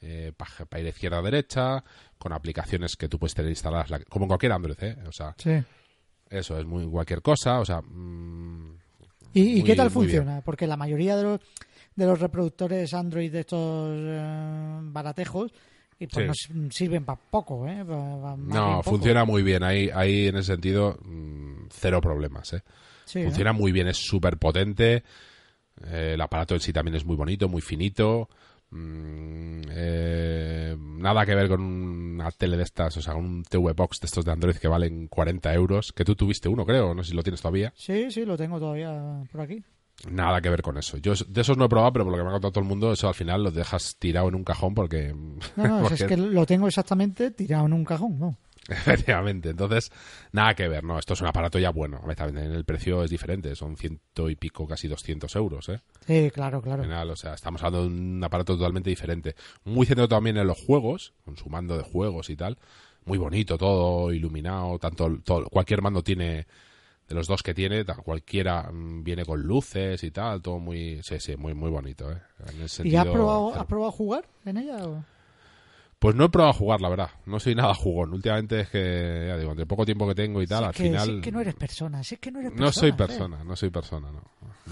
[0.00, 1.84] eh, para, ir izquierda a derecha,
[2.18, 4.96] con aplicaciones que tú puedes tener instaladas, como en cualquier Android, ¿eh?
[5.06, 5.34] O sea,
[6.28, 7.80] eso es muy cualquier cosa, o sea...
[7.80, 8.78] Mm,
[9.32, 10.40] ¿Y, qué tal funciona?
[10.40, 11.40] Porque la mayoría de los,
[11.94, 15.52] de los reproductores Android de estos eh, baratejos
[15.98, 17.84] y pues nos sirven para poco, ¿eh?
[17.84, 19.62] no, funciona muy bien.
[19.62, 22.62] Ahí, ahí en ese sentido, mm, cero problemas, ¿eh?
[23.06, 25.04] Funciona muy bien, es súper potente.
[25.84, 28.28] Eh, el aparato en sí también es muy bonito, muy finito.
[28.70, 34.00] Mm, eh, nada que ver con una tele de estas, o sea, un TV Box
[34.00, 35.92] de estos de Android que valen 40 euros.
[35.92, 37.72] Que tú tuviste uno, creo, no sé si lo tienes todavía.
[37.76, 39.62] Sí, sí, lo tengo todavía por aquí.
[40.10, 40.98] Nada que ver con eso.
[40.98, 42.68] Yo de esos no he probado, pero por lo que me ha contado todo el
[42.68, 45.14] mundo, eso al final lo dejas tirado en un cajón porque...
[45.56, 48.38] No, no, es que lo tengo exactamente tirado en un cajón, ¿no?
[48.70, 49.50] Efectivamente.
[49.50, 49.90] Entonces,
[50.32, 50.98] nada que ver, ¿no?
[50.98, 52.00] Esto es un aparato ya bueno.
[52.04, 53.54] A el precio es diferente.
[53.54, 55.80] Son ciento y pico, casi 200 euros, ¿eh?
[56.06, 56.84] Sí, claro, claro.
[57.12, 59.34] o sea, estamos hablando de un aparato totalmente diferente.
[59.64, 62.58] Muy centrado también en los juegos, con su mando de juegos y tal.
[63.04, 64.78] Muy bonito todo, iluminado.
[64.78, 66.46] Tanto, todo, cualquier mando tiene
[67.08, 71.20] de los dos que tiene, cualquiera mm, viene con luces y tal, todo muy, sí,
[71.20, 72.10] sí, muy, muy bonito.
[72.10, 72.20] ¿eh?
[72.82, 74.78] ¿Y has probado, has probado jugar en ella?
[76.06, 77.10] Pues no he probado a jugar, la verdad.
[77.24, 78.12] No soy nada jugón.
[78.14, 81.16] Últimamente es que, ya digo, de poco tiempo que tengo y tal, al final...
[81.16, 82.64] Es que no eres persona, es que no eres persona.
[82.64, 84.22] No soy persona, no soy persona, no.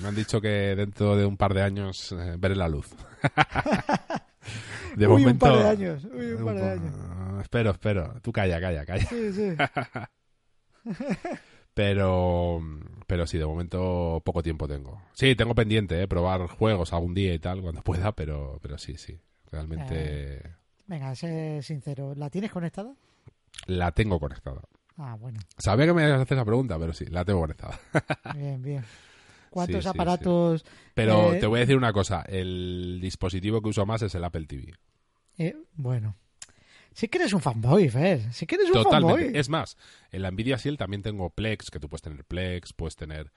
[0.01, 2.89] Me han dicho que dentro de un par de años eh, veré la luz.
[4.95, 5.47] de uy, momento...
[5.47, 6.95] un par de años, uy, un par de años.
[7.43, 8.15] Espero, espero.
[8.23, 9.07] Tú calla, calla, calla.
[9.07, 9.57] Sí, sí.
[11.75, 12.61] pero
[13.09, 17.35] pero sí de momento poco tiempo tengo sí tengo pendiente eh, probar juegos algún día
[17.35, 19.19] y tal cuando pueda pero pero sí sí
[19.51, 20.43] realmente eh,
[20.87, 22.15] Venga, sé sincero.
[22.15, 22.95] ¿La tienes conectada?
[23.67, 24.63] La tengo conectada.
[24.97, 25.41] Ah, bueno.
[25.59, 27.79] Sabía que me ibas a hacer esa pregunta, pero sí, la tengo conectada.
[28.35, 28.85] bien, bien.
[29.51, 30.65] ¿Cuántos aparatos?
[30.95, 32.23] Pero eh, te voy a decir una cosa.
[32.23, 34.75] El dispositivo que uso más es el Apple TV.
[35.39, 36.17] Eh, bueno.
[36.93, 38.33] Sí que eres un fanboy, Fer.
[38.33, 39.23] Sí que eres un Totalmente.
[39.23, 39.39] fanboy.
[39.39, 39.77] Es más,
[40.11, 43.33] en la Nvidia Shield también tengo Plex, que tú puedes tener Plex, puedes tener.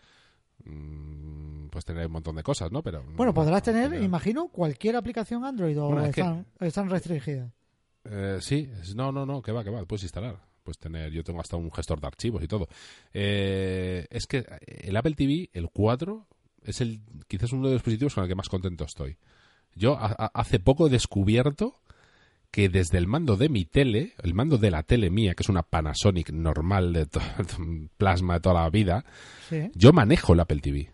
[0.69, 2.81] Mm, puedes tener un montón de cosas, ¿no?
[2.83, 3.03] Pero.
[3.15, 7.51] Bueno, podrás en tener, imagino, cualquier aplicación Android o Bueno, es que- están, están restringidas.
[8.05, 10.39] Eh, sí, es- no, no, no, que va, que va, puedes instalar.
[10.63, 12.67] Puedes tener, yo tengo hasta un gestor de archivos y todo.
[13.13, 16.27] Eh, es que el Apple TV, el 4,
[16.63, 19.17] es el quizás uno de los dispositivos con el que más contento estoy.
[19.75, 21.75] Yo a- a- hace poco he descubierto
[22.51, 25.49] que desde el mando de mi tele, el mando de la tele mía, que es
[25.49, 27.07] una Panasonic normal de
[27.97, 29.05] plasma de toda la vida,
[29.49, 29.69] Sí.
[29.75, 30.89] yo manejo el Apple TV.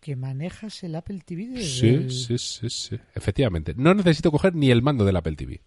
[0.00, 2.96] Que manejas el Apple TV desde Sí, el- sí, sí, sí.
[3.14, 3.74] Efectivamente.
[3.76, 5.60] No necesito coger ni el mando del Apple TV.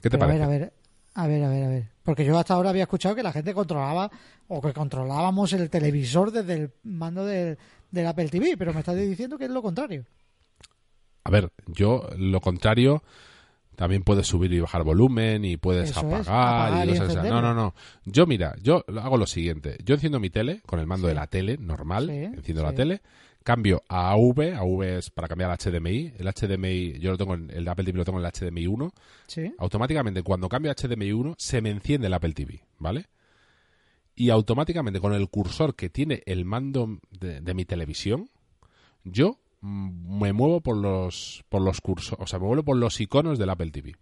[0.00, 0.38] ¿Qué te Pero a parece?
[0.38, 0.72] ver, a ver,
[1.14, 1.88] a ver, a ver, a ver.
[2.02, 4.10] Porque yo hasta ahora había escuchado que la gente controlaba
[4.48, 7.58] o que controlábamos el televisor desde el mando del,
[7.90, 10.04] del Apple TV, pero me estás diciendo que es lo contrario.
[11.26, 13.02] A ver, yo lo contrario,
[13.74, 17.24] también puedes subir y bajar volumen y puedes Eso es, apagar, y y cosas esas.
[17.24, 17.74] No, no, no.
[18.04, 19.76] Yo, mira, yo hago lo siguiente.
[19.84, 21.10] Yo enciendo mi tele con el mando Sí.
[21.10, 23.02] de la tele normal, Sí, enciendo la tele,
[23.42, 26.14] cambio a AV, AV es para cambiar al HDMI.
[26.18, 28.92] El HDMI, yo lo tengo en el Apple TV lo tengo en el HDMI 1.
[29.26, 29.52] Sí.
[29.58, 33.06] Automáticamente cuando cambio a HDMI 1 se me enciende el Apple TV, ¿vale?
[34.14, 38.30] Y automáticamente con el cursor que tiene el mando de, de mi televisión,
[39.04, 43.38] yo me muevo por los por los cursos, o sea, me muevo por los iconos
[43.38, 43.96] del Apple TV.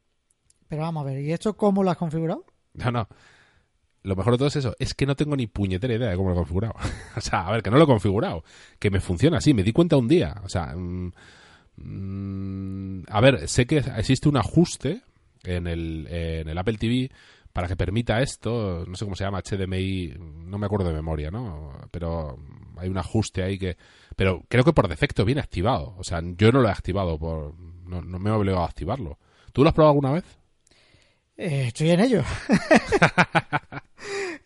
[0.68, 2.44] Pero vamos a ver, ¿y esto cómo lo has configurado?
[2.74, 3.08] No, no.
[4.02, 6.28] Lo mejor de todo es eso, es que no tengo ni puñetera idea de cómo
[6.28, 6.74] lo he configurado.
[7.16, 8.44] o sea, a ver, que no lo he configurado,
[8.78, 10.34] que me funciona así, me di cuenta un día.
[10.44, 11.12] O sea, mm,
[11.76, 15.02] mm, a ver, sé que existe un ajuste
[15.42, 17.10] en el, en el Apple TV
[17.52, 21.30] para que permita esto, no sé cómo se llama, HDMI, no me acuerdo de memoria,
[21.30, 21.72] ¿no?
[21.90, 22.36] Pero
[22.78, 23.76] hay un ajuste ahí que...
[24.16, 25.94] Pero creo que por defecto viene activado.
[25.98, 27.54] O sea, yo no lo he activado, por
[27.84, 29.18] no, no me he obligado a activarlo.
[29.52, 30.24] ¿Tú lo has probado alguna vez?
[31.36, 32.22] Eh, estoy en ello.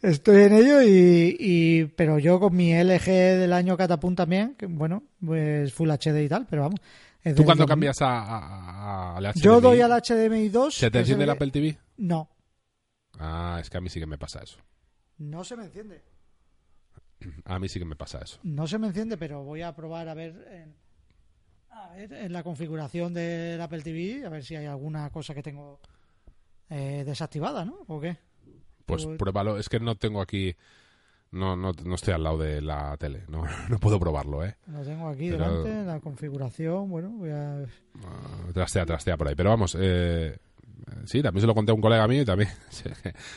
[0.02, 4.66] estoy en ello y, y- pero yo con mi LG del año Catapum también, que
[4.66, 6.80] bueno, pues Full HD y tal, pero vamos.
[7.22, 7.66] ¿Tú 2000.
[7.66, 9.42] cambias a, a- a- al HDMI?
[9.42, 10.74] Yo doy al HDMI 2.
[10.74, 11.76] ¿Se te enciende el Apple TV?
[11.98, 12.28] No,
[13.18, 14.58] Ah, es que a mí sí que me pasa eso.
[15.18, 16.02] no se me enciende.
[17.44, 18.38] A mí sí que me pasa eso.
[18.42, 20.74] No se me enciende, pero voy a probar a ver en,
[21.70, 25.42] a ver, en la configuración del Apple TV, a ver si hay alguna cosa que
[25.42, 25.80] tengo
[26.70, 27.78] eh, desactivada, ¿no?
[27.88, 28.16] ¿O qué?
[28.86, 29.58] Pues pruébalo.
[29.58, 30.54] Es que no tengo aquí...
[31.30, 33.24] No, no, no estoy al lado de la tele.
[33.28, 34.56] No, no puedo probarlo, ¿eh?
[34.66, 37.64] Lo tengo aquí Pero- delante, la configuración, bueno, voy a...
[37.64, 39.34] Ah, Trastea, trastea por ahí.
[39.34, 40.38] Pero vamos, eh,
[41.04, 42.90] sí, también se lo conté a un colega mío y también se,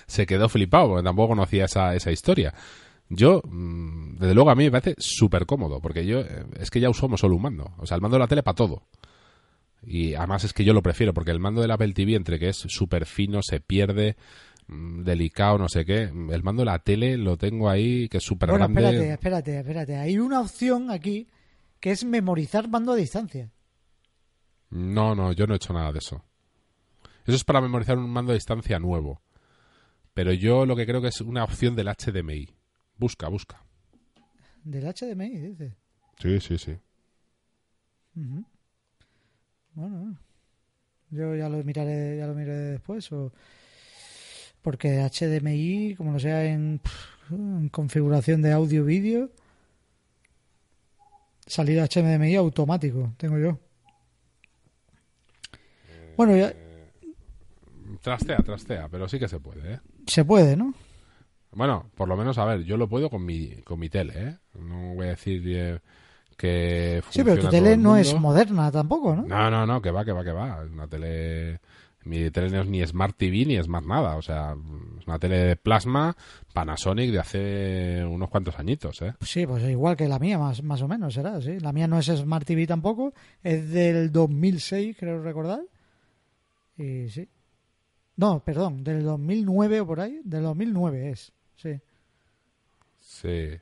[0.08, 2.54] se quedó flipado porque tampoco conocía esa, esa historia.
[3.14, 6.80] Yo, mm, desde luego, a mí me parece súper cómodo porque yo, eh, es que
[6.80, 7.74] ya usamos solo un mando.
[7.78, 8.84] O sea, el mando de la tele para todo.
[9.84, 12.50] Y además es que yo lo prefiero porque el mando del Apple TV, entre que
[12.50, 14.16] es súper fino, se pierde,
[14.68, 16.04] mm, delicado, no sé qué.
[16.04, 18.82] El mando de la tele lo tengo ahí, que es súper Bueno, grande.
[18.82, 19.96] espérate, espérate, espérate.
[19.98, 21.28] Hay una opción aquí
[21.82, 23.52] que es memorizar mando a distancia.
[24.70, 26.24] No, no, yo no he hecho nada de eso.
[27.26, 29.22] Eso es para memorizar un mando a distancia nuevo.
[30.14, 32.48] Pero yo lo que creo que es una opción del HDMI.
[33.02, 33.60] Busca, busca.
[34.64, 35.74] Del HDMI, dice.
[36.20, 36.78] Sí, sí, sí.
[38.14, 38.46] Bueno,
[39.74, 40.20] bueno.
[41.10, 43.12] yo ya lo miraré, ya lo miraré después.
[43.12, 43.34] O...
[44.62, 46.80] Porque HDMI, como lo sea en,
[47.32, 49.32] en configuración de audio-vídeo,
[51.48, 53.58] salida HDMI automático, tengo yo.
[56.16, 56.54] Bueno, ya
[58.04, 59.80] Trastea, trastea, pero sí que se puede, ¿eh?
[60.06, 60.76] se puede, ¿no?
[61.54, 64.38] Bueno, por lo menos, a ver, yo lo puedo con mi, con mi tele, ¿eh?
[64.60, 65.80] No voy a decir eh,
[66.38, 69.24] que Sí, pero tu tele el no es moderna tampoco, ¿no?
[69.24, 70.64] No, no, no, que va, que va, que va.
[70.64, 71.60] Es una tele.
[72.04, 74.16] Mi tele no es ni Smart TV ni Smart nada.
[74.16, 74.56] O sea,
[75.00, 76.16] es una tele de plasma
[76.54, 79.14] Panasonic de hace unos cuantos añitos, ¿eh?
[79.22, 81.60] Sí, pues igual que la mía, más, más o menos será, sí.
[81.60, 85.62] La mía no es Smart TV tampoco, es del 2006, creo recordar.
[86.78, 87.28] Y sí.
[88.16, 91.82] No, perdón, del 2009 o por ahí, del 2009 es, sí,
[93.00, 93.60] Sí.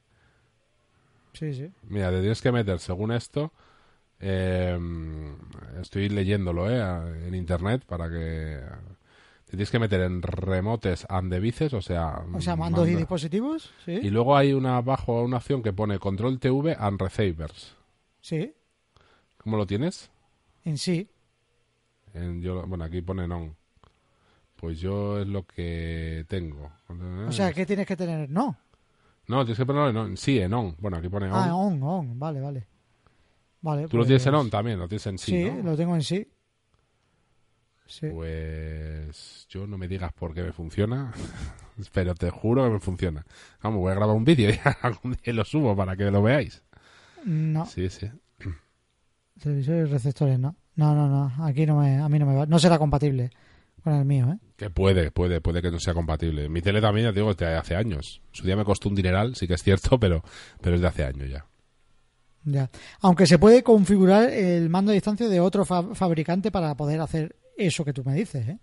[1.34, 1.72] sí, sí.
[1.84, 3.52] Mira, te tienes que meter, según esto,
[4.20, 4.78] eh,
[5.82, 7.28] estoy leyéndolo ¿eh?
[7.28, 8.62] en internet para que
[9.46, 13.72] te tienes que meter en remotes and devices, o sea, O sea, mandos y dispositivos,
[13.86, 17.76] sí, y luego hay una abajo una opción que pone control TV and receivers.
[18.22, 18.54] sí,
[19.38, 20.12] ¿Cómo lo tienes?
[20.66, 21.10] en sí.
[22.14, 23.56] En- yo, bueno, aquí pone on.
[24.60, 26.70] Pues yo es lo que tengo.
[27.28, 28.30] O sea, ¿qué tienes que tener?
[28.30, 28.58] No.
[29.28, 30.18] No, tienes que ponerlo en on.
[30.18, 30.76] Sí, en on.
[30.80, 31.34] Bueno, aquí pone on.
[31.34, 32.68] Ah, on, on, vale, vale.
[33.62, 35.64] Vale, Tú lo pues- tienes en on también, lo tienes en sí, Sí, ¿no?
[35.72, 36.28] lo tengo en sí.
[37.86, 38.08] Sí.
[38.10, 41.12] Pues yo no me digas por qué me funciona,
[41.94, 43.26] pero te juro que me funciona.
[43.64, 46.64] Vamos, voy a grabar un vídeo y algún día lo subo para que lo veáis.
[47.26, 48.10] No, Sí, sí.
[49.42, 50.56] televisores y receptores no.
[50.76, 51.46] No, no, no.
[51.46, 52.46] Aquí no me, a mí no me va.
[52.46, 53.32] No será compatible
[53.84, 54.38] con el mío, ¿eh?
[54.58, 56.50] Que puede, puede, puede que no sea compatible.
[56.50, 58.22] Mi tele también, ya te digo, es de hace años.
[58.32, 60.24] Su día me costó un dineral, sí que es cierto, pero,
[60.62, 61.46] pero es de hace años ya.
[62.46, 62.70] Ya.
[63.02, 67.36] Aunque se puede configurar el mando a distancia de otro fa- fabricante para poder hacer
[67.58, 68.58] eso que tú me dices, ¿eh?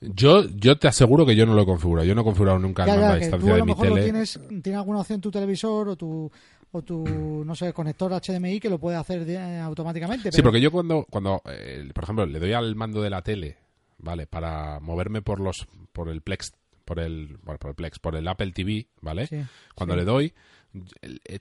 [0.00, 2.06] Yo, yo te aseguro que yo no lo he configurado.
[2.06, 3.58] Yo no he configurado nunca el Ya, mando ya, a que tú distancia a de
[3.60, 4.04] lo mi mejor lo tele.
[4.04, 6.30] tienes, tienes alguna opción tu televisor o tu,
[6.70, 10.30] o tu no sé, conector HDMI que lo puede hacer de- automáticamente.
[10.32, 13.56] Sí, porque yo cuando, cuando eh, por ejemplo, le doy al mando de la tele,
[13.98, 14.26] ¿vale?
[14.26, 16.52] Para moverme por los, por el Plex,
[16.84, 19.26] por el, bueno, por el Plex, por el Apple TV, ¿vale?
[19.26, 19.36] Sí,
[19.74, 19.98] Cuando sí.
[20.00, 20.34] le doy,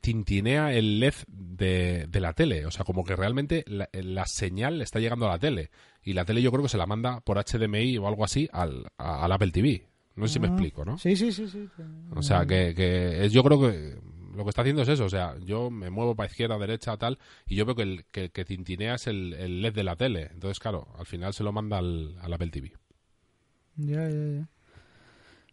[0.02, 2.66] tintinea el LED de, de la tele.
[2.66, 5.70] O sea, como que realmente la, la señal está llegando a la tele.
[6.04, 8.88] Y la tele yo creo que se la manda por HDMI o algo así al,
[8.98, 9.88] a- al Apple TV.
[10.16, 10.98] No sé si me Ah, explico, ¿no?
[10.98, 11.48] Sí, sí, sí.
[11.48, 11.68] sí.
[12.16, 13.98] O sea, que, que es, yo creo que
[14.36, 15.06] lo que está haciendo es eso.
[15.06, 18.30] O sea, yo me muevo para izquierda, derecha, tal, y yo veo que el que,
[18.30, 20.30] que tintinea es el, el LED de la tele.
[20.34, 22.74] Entonces, claro, al final se lo manda al, al Apple TV.
[23.78, 24.50] Ya, ya, ya.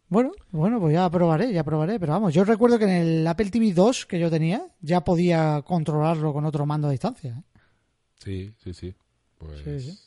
[0.09, 1.99] Bueno, bueno, pues ya probaré, ya probaré.
[1.99, 5.63] Pero vamos, yo recuerdo que en el Apple TV 2 que yo tenía, ya podía
[5.63, 7.31] controlarlo con otro mando a distancia.
[7.39, 7.59] ¿eh?
[8.19, 8.95] Sí, sí, sí.
[9.39, 9.99] Pues, Sí, sí.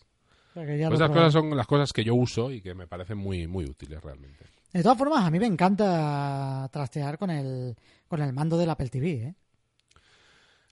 [0.52, 1.14] O sea que ya pues esas probaré.
[1.28, 4.46] cosas son las cosas que yo uso y que me parecen muy, muy útiles realmente.
[4.72, 7.76] De todas formas, a mí me encanta trastear con el,
[8.08, 9.10] con el mando del Apple TV.
[9.12, 9.36] ¿eh?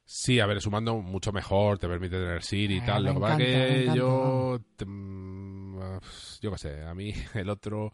[0.05, 3.03] Sí, a ver, es un mando mucho mejor, te permite tener Siri y Eh, tal.
[3.05, 4.59] Lo que pasa que yo.
[4.85, 5.99] mm, ah,
[6.41, 7.93] yo qué sé, a mí el otro.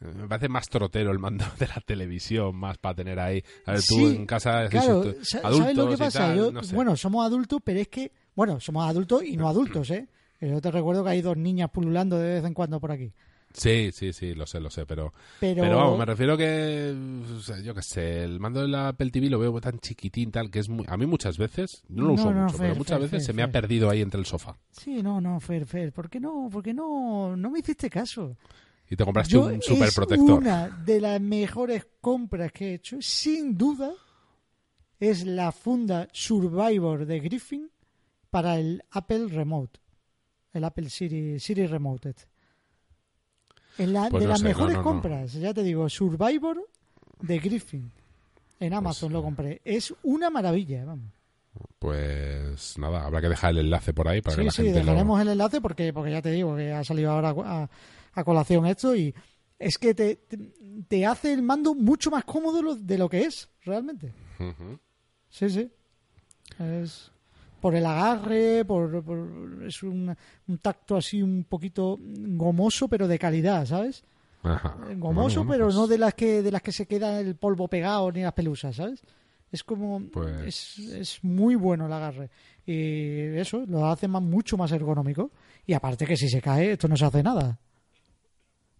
[0.00, 3.42] eh, Me parece más trotero el mando de la televisión, más para tener ahí.
[3.64, 6.18] A ver, tú en casa Claro, ¿sabes lo que pasa?
[6.28, 6.74] tal, Yo- no sé.
[6.74, 10.08] Bueno, somos adultos, pero es que, bueno, somos adultos y no adultos, ¿eh?
[10.38, 13.12] Que Yo te recuerdo que hay dos niñas pululando de vez en cuando por aquí.
[13.56, 16.94] Sí, sí, sí, lo sé, lo sé, pero, Pero, pero vamos, me refiero que,
[17.36, 20.30] o sea, yo qué sé, el mando de la Apple TV lo veo tan chiquitín,
[20.30, 22.66] tal, que es muy, a mí muchas veces, no lo No, uso no, mucho, Fer,
[22.66, 24.58] pero muchas Fer, veces Fer, se me ha perdido ahí entre el sofá.
[24.70, 26.48] Sí, no, no, Fer, Fer, ¿por qué no?
[26.52, 27.36] ¿Por qué no?
[27.36, 28.36] No me hiciste caso.
[28.88, 30.38] Y te compraste Yo, un super es protector.
[30.38, 33.90] una de las mejores compras que he hecho, sin duda,
[35.00, 37.70] es la funda Survivor de Griffin
[38.30, 39.80] para el Apple Remote.
[40.52, 42.10] El Apple Siri, Siri Remote.
[42.10, 42.24] este.
[43.78, 44.84] Es la, Pues de no las sé, mejores no, no.
[44.84, 46.66] compras, ya te digo, Survivor
[47.20, 47.90] de Griffin.
[48.58, 49.60] En Amazon lo compré.
[49.64, 51.12] Es una maravilla, vamos.
[51.78, 54.78] Pues nada, habrá que dejar el enlace por ahí para que Sí, la sí, gente
[54.80, 54.84] lo...
[54.86, 57.68] dejaremos el enlace porque, porque ya te digo que ha salido ahora a,
[58.12, 59.14] a colación esto y
[59.58, 60.38] es que te, te,
[60.88, 64.12] te hace el mando mucho más cómodo lo- de lo que es, realmente.
[65.30, 65.70] Sí, sí.
[66.58, 67.10] Es
[67.60, 70.14] por el agarre, por, por- es un,
[70.48, 74.04] un tacto así un poquito gomoso, pero de calidad, ¿sabes?
[74.42, 74.76] Ajá.
[74.96, 77.66] Gomoso, Bueno, pero pues- no de las que de las que se queda el polvo
[77.68, 79.02] pegado ni las pelusas, ¿sabes?
[79.50, 82.30] Es como Pues- es, es muy bueno el agarre
[82.66, 85.30] y eso lo hace más, mucho más ergonómico
[85.66, 87.58] y aparte que si se cae esto no se hace nada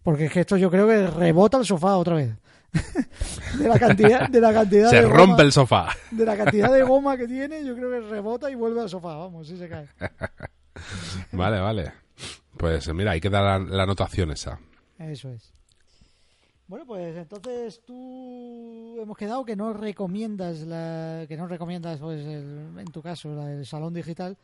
[0.07, 2.31] porque es que esto yo creo que rebota el sofá otra vez
[3.59, 5.89] de la cantidad de la cantidad Se de rompe goma, el sofá.
[6.11, 9.17] de la cantidad de goma que tiene yo creo que rebota y vuelve al sofá
[9.17, 9.89] vamos si se cae
[11.33, 11.91] Vale, vale.
[12.55, 14.59] Pues mira, hay que dar la, la anotación esa.
[14.97, 15.51] Eso es.
[16.67, 22.75] Bueno, pues entonces tú hemos quedado que no recomiendas la que no recomiendas pues el-
[22.79, 24.37] en tu caso la del salón digital.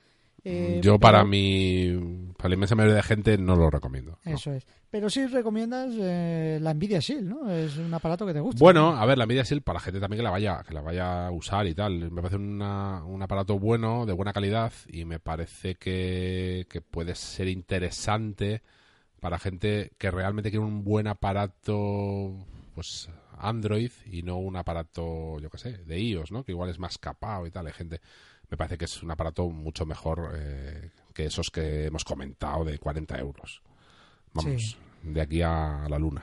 [0.43, 2.29] Eh, Yo pero- para mi...
[2.37, 4.19] Para la inmensa mayoría de gente no lo recomiendo.
[4.25, 4.31] no.
[4.35, 4.65] Eso es.
[4.91, 7.49] Pero sí recomiendas eh, la Nvidia Shield, ¿no?
[7.49, 8.59] Es un aparato que te gusta.
[8.59, 10.81] Bueno, a ver, la Nvidia Shield para la gente también que la vaya que la
[10.81, 12.11] vaya a usar y tal.
[12.11, 17.15] Me parece una- un aparato bueno, de buena calidad y me parece que, que puede
[17.15, 18.61] ser interesante
[19.21, 25.49] para gente que realmente quiere un buen aparato pues Android y no un aparato, yo
[25.49, 26.43] qué sé, de iOS, ¿no?
[26.43, 27.67] Que igual es más capado y tal.
[27.67, 28.01] Hay gente...
[28.53, 32.77] Me parece que es un aparato mucho mejor eh, que esos que hemos comentado de
[32.77, 33.63] 40 euros.
[34.31, 34.75] Vamos, Sí.
[35.01, 36.21] de aquí a la luna.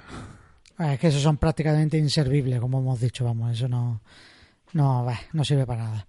[0.78, 4.00] Ah, es que esos son prácticamente inservibles, como hemos dicho, vamos, eso no
[4.74, 6.06] no, bah, no sirve para nada.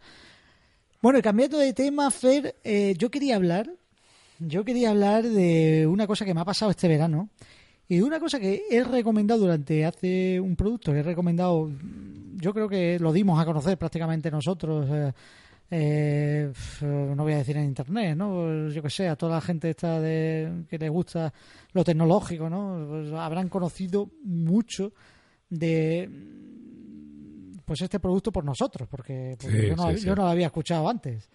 [1.01, 3.67] Bueno, y cambiando de tema, Fer, eh, yo quería hablar,
[4.37, 7.29] yo quería hablar de una cosa que me ha pasado este verano
[7.87, 11.71] y de una cosa que he recomendado durante hace un producto que he recomendado,
[12.35, 14.87] yo creo que lo dimos a conocer prácticamente nosotros.
[14.91, 15.13] eh,
[15.73, 16.51] eh,
[16.81, 18.67] no voy a decir en internet, ¿no?
[18.69, 21.33] Yo que sé, a toda la gente esta de, que le gusta
[21.71, 22.85] lo tecnológico, ¿no?
[22.89, 24.91] Pues habrán conocido mucho
[25.49, 26.09] de
[27.65, 30.05] pues este producto por nosotros, porque, porque Sí, yo, no, sí, hab- sí.
[30.05, 31.29] yo no lo había escuchado antes,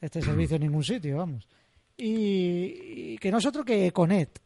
[0.00, 1.48] este servicio en ningún sitio, vamos.
[1.96, 4.40] y, y que no es otro que Econet.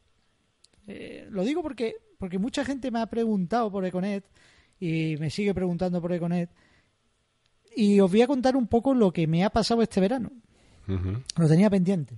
[0.87, 4.25] Eh, lo digo porque, porque mucha gente me ha preguntado por Econet
[4.81, 6.49] y me sigue preguntando por Econet.
[7.77, 10.31] Y os voy a contar un poco lo que me ha pasado este verano.
[11.37, 12.17] Lo tenía pendiente.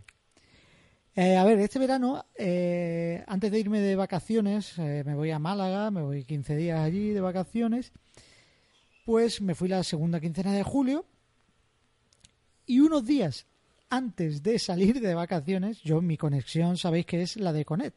[1.14, 5.38] Eh, a ver, este verano, eh, antes de irme de vacaciones, eh, me voy a
[5.38, 7.92] Málaga, me voy 15 días allí de vacaciones,
[9.04, 11.04] pues me fui la segunda quincena de julio
[12.64, 13.46] y unos días
[13.90, 17.94] antes de salir de vacaciones, yo mi conexión sabéis que es la de Conet.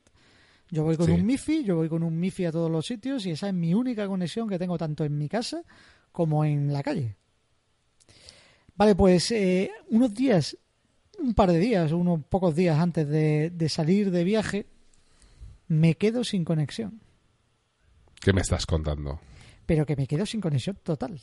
[0.69, 1.11] Yo voy con Sí.
[1.13, 3.73] un MIFI, yo voy con un MIFI a todos los sitios y esa es mi
[3.73, 5.63] única conexión que tengo tanto en mi casa
[6.11, 7.15] como en la calle.
[8.75, 10.57] Vale, pues eh, unos días,
[11.19, 14.65] un par de días, unos pocos días antes de, de salir de viaje,
[15.67, 16.99] me quedo sin conexión.
[18.21, 19.19] ¿Qué me estás contando?
[19.65, 21.19] Pero que me quedo sin conexión total.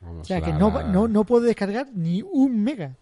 [0.00, 2.96] Vamos, O sea, la- que no, no, no puedo descargar ni un mega.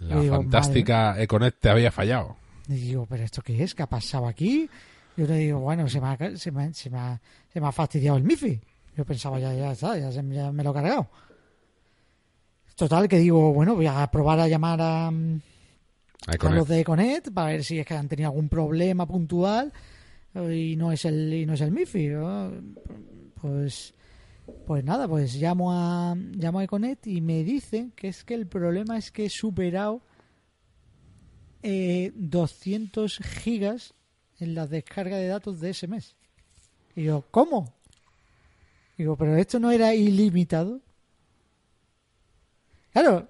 [0.00, 2.36] La digo, fantástica Econet te había fallado.
[2.68, 3.74] Y digo, ¿pero esto qué es?
[3.74, 4.68] ¿Qué ha pasado aquí?
[5.16, 7.20] Yo le digo, bueno, se me ha, se me, se me ha,
[7.52, 8.60] se me ha fastidiado el MIFI.
[8.96, 11.08] Yo pensaba, ya, ya está, ya, se ya me lo he cargado.
[12.76, 15.40] Total, que digo, bueno, voy a probar a llamar a, mm,
[16.26, 19.72] A los de Econet para ver si es que han tenido algún problema puntual
[20.34, 22.52] eh, y no es el y no es el MIFI ¿no?
[23.40, 23.92] pues
[24.66, 28.46] pues nada pues llamo a llamo a Econet y me dicen que es que el
[28.46, 30.00] problema es que he superado
[31.62, 33.94] eh, 200 gigas
[34.38, 36.14] en la descarga de datos de ese mes
[36.94, 37.74] y yo ¿cómo?
[38.96, 40.80] digo pero esto no era ilimitado
[42.92, 43.28] claro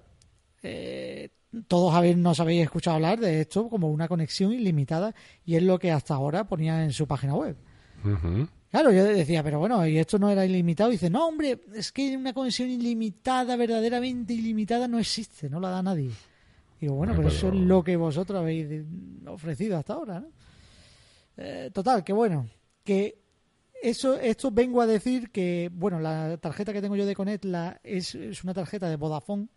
[0.63, 1.29] eh,
[1.67, 5.13] todos habéis, nos habéis escuchado hablar de esto como una conexión ilimitada
[5.45, 7.55] y es lo que hasta ahora ponía en su página web.
[8.71, 10.89] Claro, yo decía, pero bueno, y esto no era ilimitado.
[10.89, 15.69] Y dice, no, hombre, es que una conexión ilimitada, verdaderamente ilimitada, no existe, no la
[15.69, 16.09] da nadie.
[16.81, 18.83] Digo, bueno, pero eso es lo que vosotros habéis
[19.27, 20.27] ofrecido hasta ahora, ¿no?
[21.37, 22.47] Eh, total, que bueno,
[22.83, 23.22] que
[23.83, 27.79] eso, esto vengo a decir que, bueno, la tarjeta que tengo yo de Conet la,
[27.83, 29.47] es, es una tarjeta de Vodafone.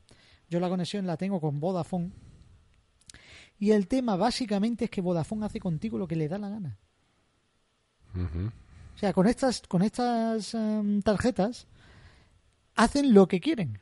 [0.51, 2.13] Yo la conexión la tengo con Vodafone.
[3.59, 6.79] Y el tema básicamente es que Vodafone hace contigo lo que le da la gana.
[8.95, 11.67] O sea, con estas, con estas em, tarjetas
[12.75, 13.79] hacen lo que quieren.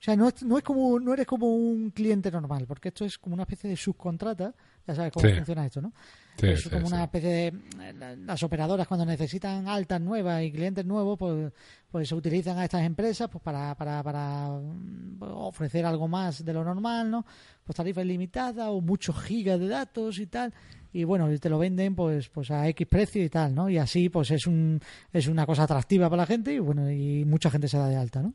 [0.00, 3.04] O sea, no, es- no es como, no eres como un cliente normal, porque esto
[3.04, 4.54] es como una especie de subcontrata.
[4.86, 5.34] Ya sabes cómo Sí.
[5.34, 5.92] funciona esto, ¿no?
[6.38, 6.92] Sí, es sí, como sí.
[6.92, 11.52] una especie de eh, la- las operadoras cuando necesitan altas nuevas y clientes nuevos pues
[11.90, 16.52] pues se utilizan a estas empresas pues para, para, para mm, ofrecer algo más de
[16.52, 17.24] lo normal no
[17.64, 20.52] pues tarifas limitadas o muchos gigas de datos y tal
[20.92, 23.78] y bueno y te lo venden pues pues a x precio y tal no y
[23.78, 24.80] así pues es un
[25.12, 27.96] es una cosa atractiva para la gente y bueno y mucha gente se da de
[27.96, 28.34] alta no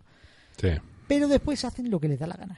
[0.57, 0.69] Sí.
[1.07, 2.57] pero después hacen lo que les da la gana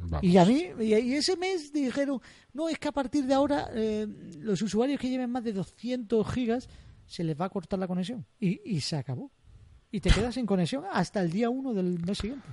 [0.00, 0.22] Vamos.
[0.22, 2.20] y a mí, y ese mes dijeron,
[2.52, 4.06] no, es que a partir de ahora eh,
[4.38, 6.68] los usuarios que lleven más de 200 gigas
[7.06, 8.24] se les va a cortar la conexión.
[8.38, 9.30] Y, y se acabó.
[9.90, 12.46] Y te quedas sin conexión hasta el día 1 del mes siguiente.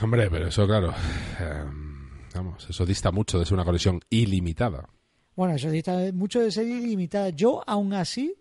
[0.00, 0.92] Hombre, pero eso, claro.
[1.40, 4.88] em, vamos, eso dista mucho de ser una conexión ilimitada.
[5.34, 7.30] Bueno, eso dista mucho de ser ilimitada.
[7.30, 8.34] Yo, aún así,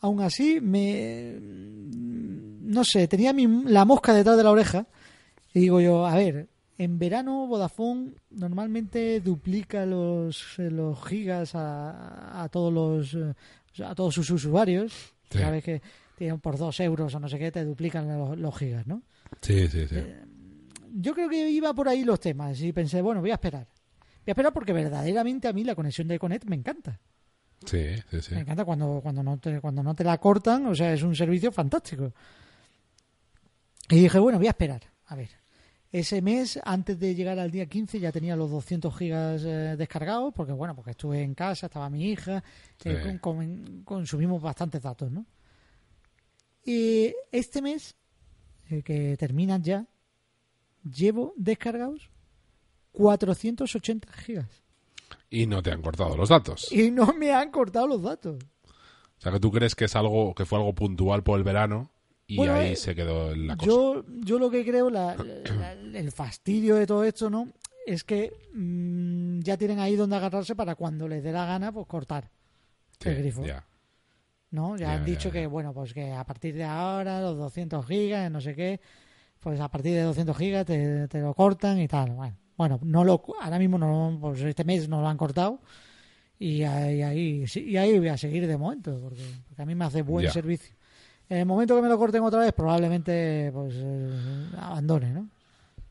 [0.00, 1.36] aún así, me.
[1.40, 4.86] No sé, tenía mi- la mosca detrás de la oreja.
[5.52, 6.48] Y digo yo, a ver,
[6.78, 13.34] en verano Vodafone normalmente duplica los, eh, los gigas a, a todos los eh,
[13.84, 15.14] a todos sus usuarios.
[15.30, 15.38] Sí.
[15.38, 15.82] Sabes que
[16.16, 19.02] tienen por dos euros o no sé qué, te duplican los, los gigas, ¿no?
[19.40, 19.96] Sí, sí, sí.
[20.92, 23.66] yo creo que iba por ahí los temas y pensé, bueno, voy a esperar.
[24.00, 27.00] Voy a esperar porque verdaderamente a mí la conexión de Connect me encanta.
[27.64, 28.34] Sí, sí, sí.
[28.34, 31.14] Me encanta cuando, cuando, no te, cuando no te la cortan, o sea, es un
[31.14, 32.12] servicio fantástico.
[33.88, 34.82] Y dije, bueno, voy a esperar.
[35.06, 35.30] A ver,
[35.92, 40.32] ese mes, antes de llegar al día 15, ya tenía los 200 gigas eh, descargados,
[40.34, 42.44] porque bueno, porque estuve en casa, estaba mi hija,
[42.84, 43.18] eh, Sí.
[43.18, 45.26] con- con- consumimos bastantes datos, ¿no?
[46.64, 47.96] Y este mes,
[48.68, 49.86] eh, que terminan ya,
[50.84, 52.10] llevo descargados
[52.92, 54.62] 480 gigas.
[55.28, 56.70] Y no te han cortado los datos.
[56.72, 58.36] Y no me han cortado los datos.
[59.18, 61.90] O sea, que tú crees que es algo que fue algo puntual por el verano
[62.30, 63.66] y Bueno, ahí eh, se quedó la cosa.
[63.66, 65.16] Yo, yo lo que creo, la-
[65.58, 67.48] la- el fastidio de todo esto, ¿no?
[67.84, 71.86] Es que mm, ya tienen ahí donde agarrarse para cuando les dé la gana, pues
[71.88, 72.30] cortar
[73.00, 73.44] Sí, el grifo.
[73.44, 73.66] ya.
[74.52, 74.76] ¿no?
[74.76, 75.32] Ya, Ya, han dicho ya.
[75.32, 78.80] que, bueno, pues que a partir de ahora, los 200 gigas, no sé qué,
[79.40, 82.10] pues a partir de 200 gigas te, te lo cortan y tal.
[82.12, 85.60] Bueno, bueno no lo, ahora mismo no, pues este mes no lo han cortado
[86.38, 90.02] y ahí, y ahí voy a seguir de momento, porque, porque a mí me hace
[90.02, 90.76] buen servicio.
[91.30, 95.28] En el momento que me lo corten otra vez, probablemente pues eh, abandone, ¿no?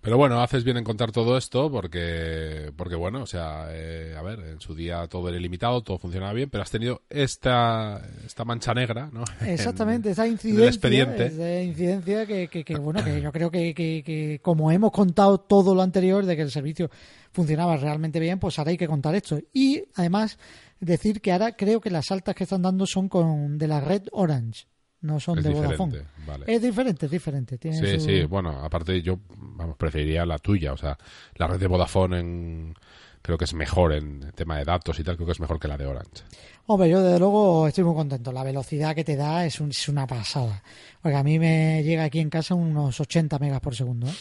[0.01, 4.21] Pero bueno, haces bien en contar todo esto porque, porque bueno, o sea, eh, a
[4.21, 8.45] ver, en su día todo era ilimitado, todo funcionaba bien, pero has tenido esta, esta
[8.45, 9.25] mancha negra, ¿no?
[9.45, 11.25] Exactamente, esa el incidencia, expediente.
[11.25, 15.37] esa incidencia que, que, que, bueno, que yo creo que, que, que como hemos contado
[15.37, 16.89] todo lo anterior de que el servicio
[17.33, 19.37] funcionaba realmente bien, pues ahora hay que contar esto.
[19.53, 20.37] Y además
[20.79, 24.03] decir que ahora creo que las altas que están dando son con de la red
[24.13, 24.65] Orange,
[25.01, 26.01] no son Es de Vodafone.
[26.27, 26.45] vale.
[26.47, 27.57] Es diferente, es diferente.
[27.57, 30.97] Tiene Sí, su- sí, bueno, aparte yo, vamos, preferiría la tuya, o sea,
[31.35, 32.73] la red de Vodafone en,
[33.21, 35.67] creo que es mejor en tema de datos y tal, creo que es mejor que
[35.67, 36.23] la de Orange.
[36.67, 38.31] Hombre, yo desde luego estoy muy contento.
[38.31, 40.61] La velocidad que te da es, un- es una pasada.
[41.01, 44.07] Porque a mí me llega aquí en casa unos 80 megas por segundo.
[44.07, 44.13] ¿eh?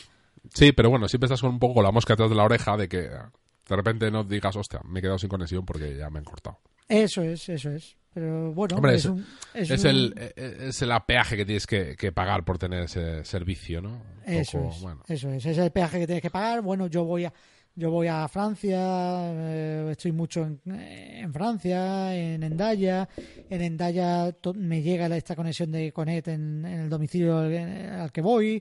[0.55, 2.77] Sí, pero bueno, siempre estás con un poco con la mosca atrás de la oreja
[2.79, 6.21] de que de repente no digas, hostia, me he quedado sin conexión porque ya me
[6.21, 6.59] han cortado.
[6.89, 7.97] Eso es, eso es.
[8.15, 11.45] Pero bueno, Hombre, es, es- un, es Es un- el, eh, es el peaje que
[11.45, 14.03] tienes que, que pagar por tener ese servicio, ¿no?
[14.27, 15.03] Un Eso poco, es, bueno.
[15.07, 16.63] eso es, es el peaje que tienes que pagar.
[16.63, 17.33] Bueno, yo voy a
[17.77, 23.09] yo voy a Francia, eh, estoy mucho en, en Francia, en Endaya.
[23.49, 28.11] En Endaya to- me llega esta conexión de Conet en, en el domicilio al, al
[28.11, 28.61] que voy.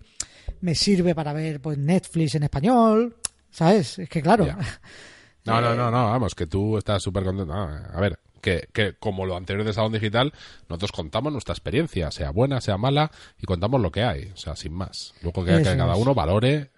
[0.61, 3.15] Me sirve para ver pues Netflix en español,
[3.49, 3.97] ¿sabes?
[3.97, 4.45] Es que claro.
[5.47, 7.53] No, no, no, no, vamos, que tú estás súper contento.
[7.53, 10.33] No, a ver, que, que como lo anterior de Salón Digital,
[10.69, 14.55] nosotros contamos nuestra experiencia, sea buena, sea mala, y contamos lo que hay, o sea,
[14.55, 15.13] sin más.
[15.21, 16.71] Luego que, que cada uno valore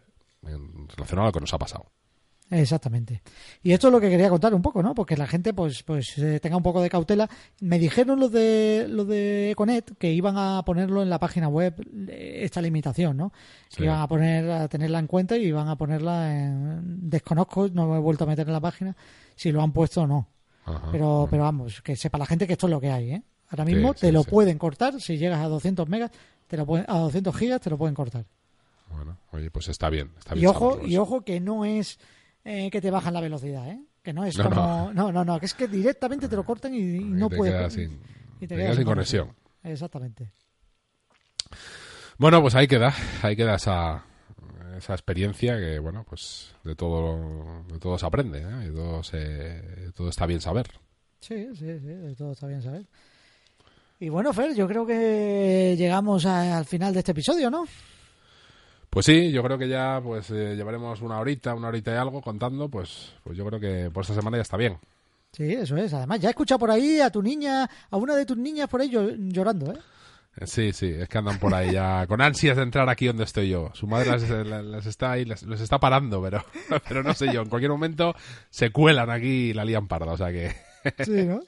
[0.43, 1.85] en relación a lo que nos ha pasado.
[2.51, 3.21] Exactamente.
[3.61, 4.95] Y esto es lo que quería contar un poco, ¿no?
[4.95, 7.29] Porque la gente pues pues eh, tenga un poco de cautela.
[7.61, 11.75] Me dijeron los de los de Econet que iban a ponerlo en la página web
[12.07, 13.31] eh, esta limitación, ¿no?
[13.69, 13.77] Sí.
[13.77, 17.87] Que iban a poner a tenerla en cuenta y iban a ponerla en desconozco, no
[17.87, 18.95] me he vuelto a meter en la página
[19.35, 20.27] si lo han puesto o no.
[20.65, 20.89] Ajá.
[20.91, 23.23] Pero pero vamos, que sepa la gente que esto es lo que hay, ¿eh?
[23.49, 26.11] Ahora mismo Sí, te sí, lo pueden cortar si llegas a 200 megas,
[26.47, 28.25] te lo pueden, a 200 gigas te lo pueden cortar.
[28.91, 30.11] Bueno, oye, pues está bien.
[30.17, 31.99] Está Y bien ojo, saberlo y ojo que no es
[32.51, 33.79] eh, que te bajan la velocidad, ¿eh?
[34.01, 34.91] Que no es No, como...
[34.93, 37.73] No, no, no, que es que directamente te lo cortan y, no te puedes...
[37.73, 37.99] sin,
[38.39, 39.33] y te quedas sin conexión.
[39.63, 40.31] Exactamente.
[42.17, 44.03] Bueno, pues ahí queda, ahí queda esa,
[44.77, 48.69] esa experiencia que, bueno, pues de todo, de todo se aprende, ¿eh?
[48.69, 50.67] y todo, se, todo está bien saber.
[51.21, 52.85] Sí, sí, sí, de todo está bien saber.
[54.01, 57.65] Y bueno, Fer, yo creo que llegamos a- al final de este episodio, ¿no?
[58.89, 62.21] Pues sí, yo creo que ya pues eh, llevaremos una horita, una horita y algo
[62.21, 64.77] contando, pues, pues yo creo que por esta semana ya está bien.
[65.31, 65.93] Sí, eso es.
[65.93, 68.81] Además, ya he escuchado por ahí a tu niña, a una de tus niñas por
[68.81, 69.77] ahí llo- llorando, ¿eh?
[70.37, 73.25] Eh, Sí, sí, es que andan por ahí ya con ansias de entrar aquí donde
[73.25, 73.69] estoy yo.
[73.73, 76.43] Su madre las, las- las está ahí, las, los está parando, pero,
[76.87, 78.15] pero no sé yo, en cualquier momento
[78.49, 80.51] se cuelan aquí y la lían parda, o sea que
[81.05, 81.41] Sí, ¿no?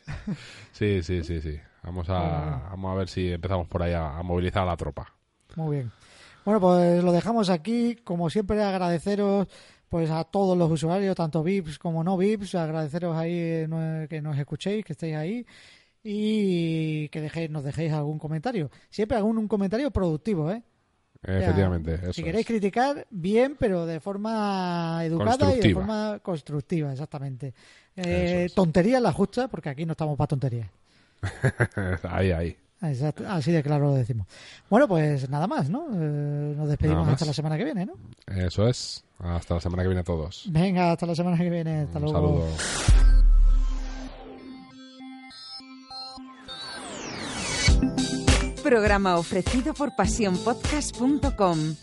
[0.73, 1.59] sí, sí, sí, sí.
[1.83, 5.11] Vamos a, vamos a ver si empezamos por ahí a, a movilizar a la tropa.
[5.55, 5.91] Muy bien.
[6.45, 7.95] Bueno, pues lo dejamos aquí.
[8.03, 9.47] Como siempre, agradeceros
[9.89, 14.37] pues a todos los usuarios, tanto VIPs como no VIPs, agradeceros ahí eh, que nos
[14.37, 15.45] escuchéis, que estéis ahí
[16.01, 18.71] y que dejéis, nos dejéis algún comentario.
[18.89, 20.63] Siempre algún un comentario productivo, ¿eh?
[21.23, 22.47] O sea, Efectivamente, eso si queréis es.
[22.47, 27.53] criticar, bien, pero de forma educada y de forma constructiva, exactamente.
[27.95, 28.49] Eh.
[28.55, 30.69] Tonterías las justas, porque aquí no estamos para tonterías.
[32.09, 32.57] ahí, ahí.
[32.83, 34.25] Exacto, así de claro lo decimos.
[34.69, 35.85] Bueno, pues nada más, ¿no?
[35.93, 37.93] Eh, nos despedimos hasta la semana que viene, ¿no?
[38.27, 39.03] Eso es.
[39.19, 40.45] Hasta la semana que viene a todos.
[40.49, 41.81] Venga, hasta la semana que viene.
[41.81, 42.47] Hasta Un luego.
[42.47, 42.47] saludo.
[48.63, 51.75] Programa ofrecido por pasionpodcast.com.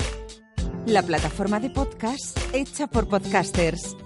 [0.86, 3.96] La plataforma de podcast hecha por podcasters.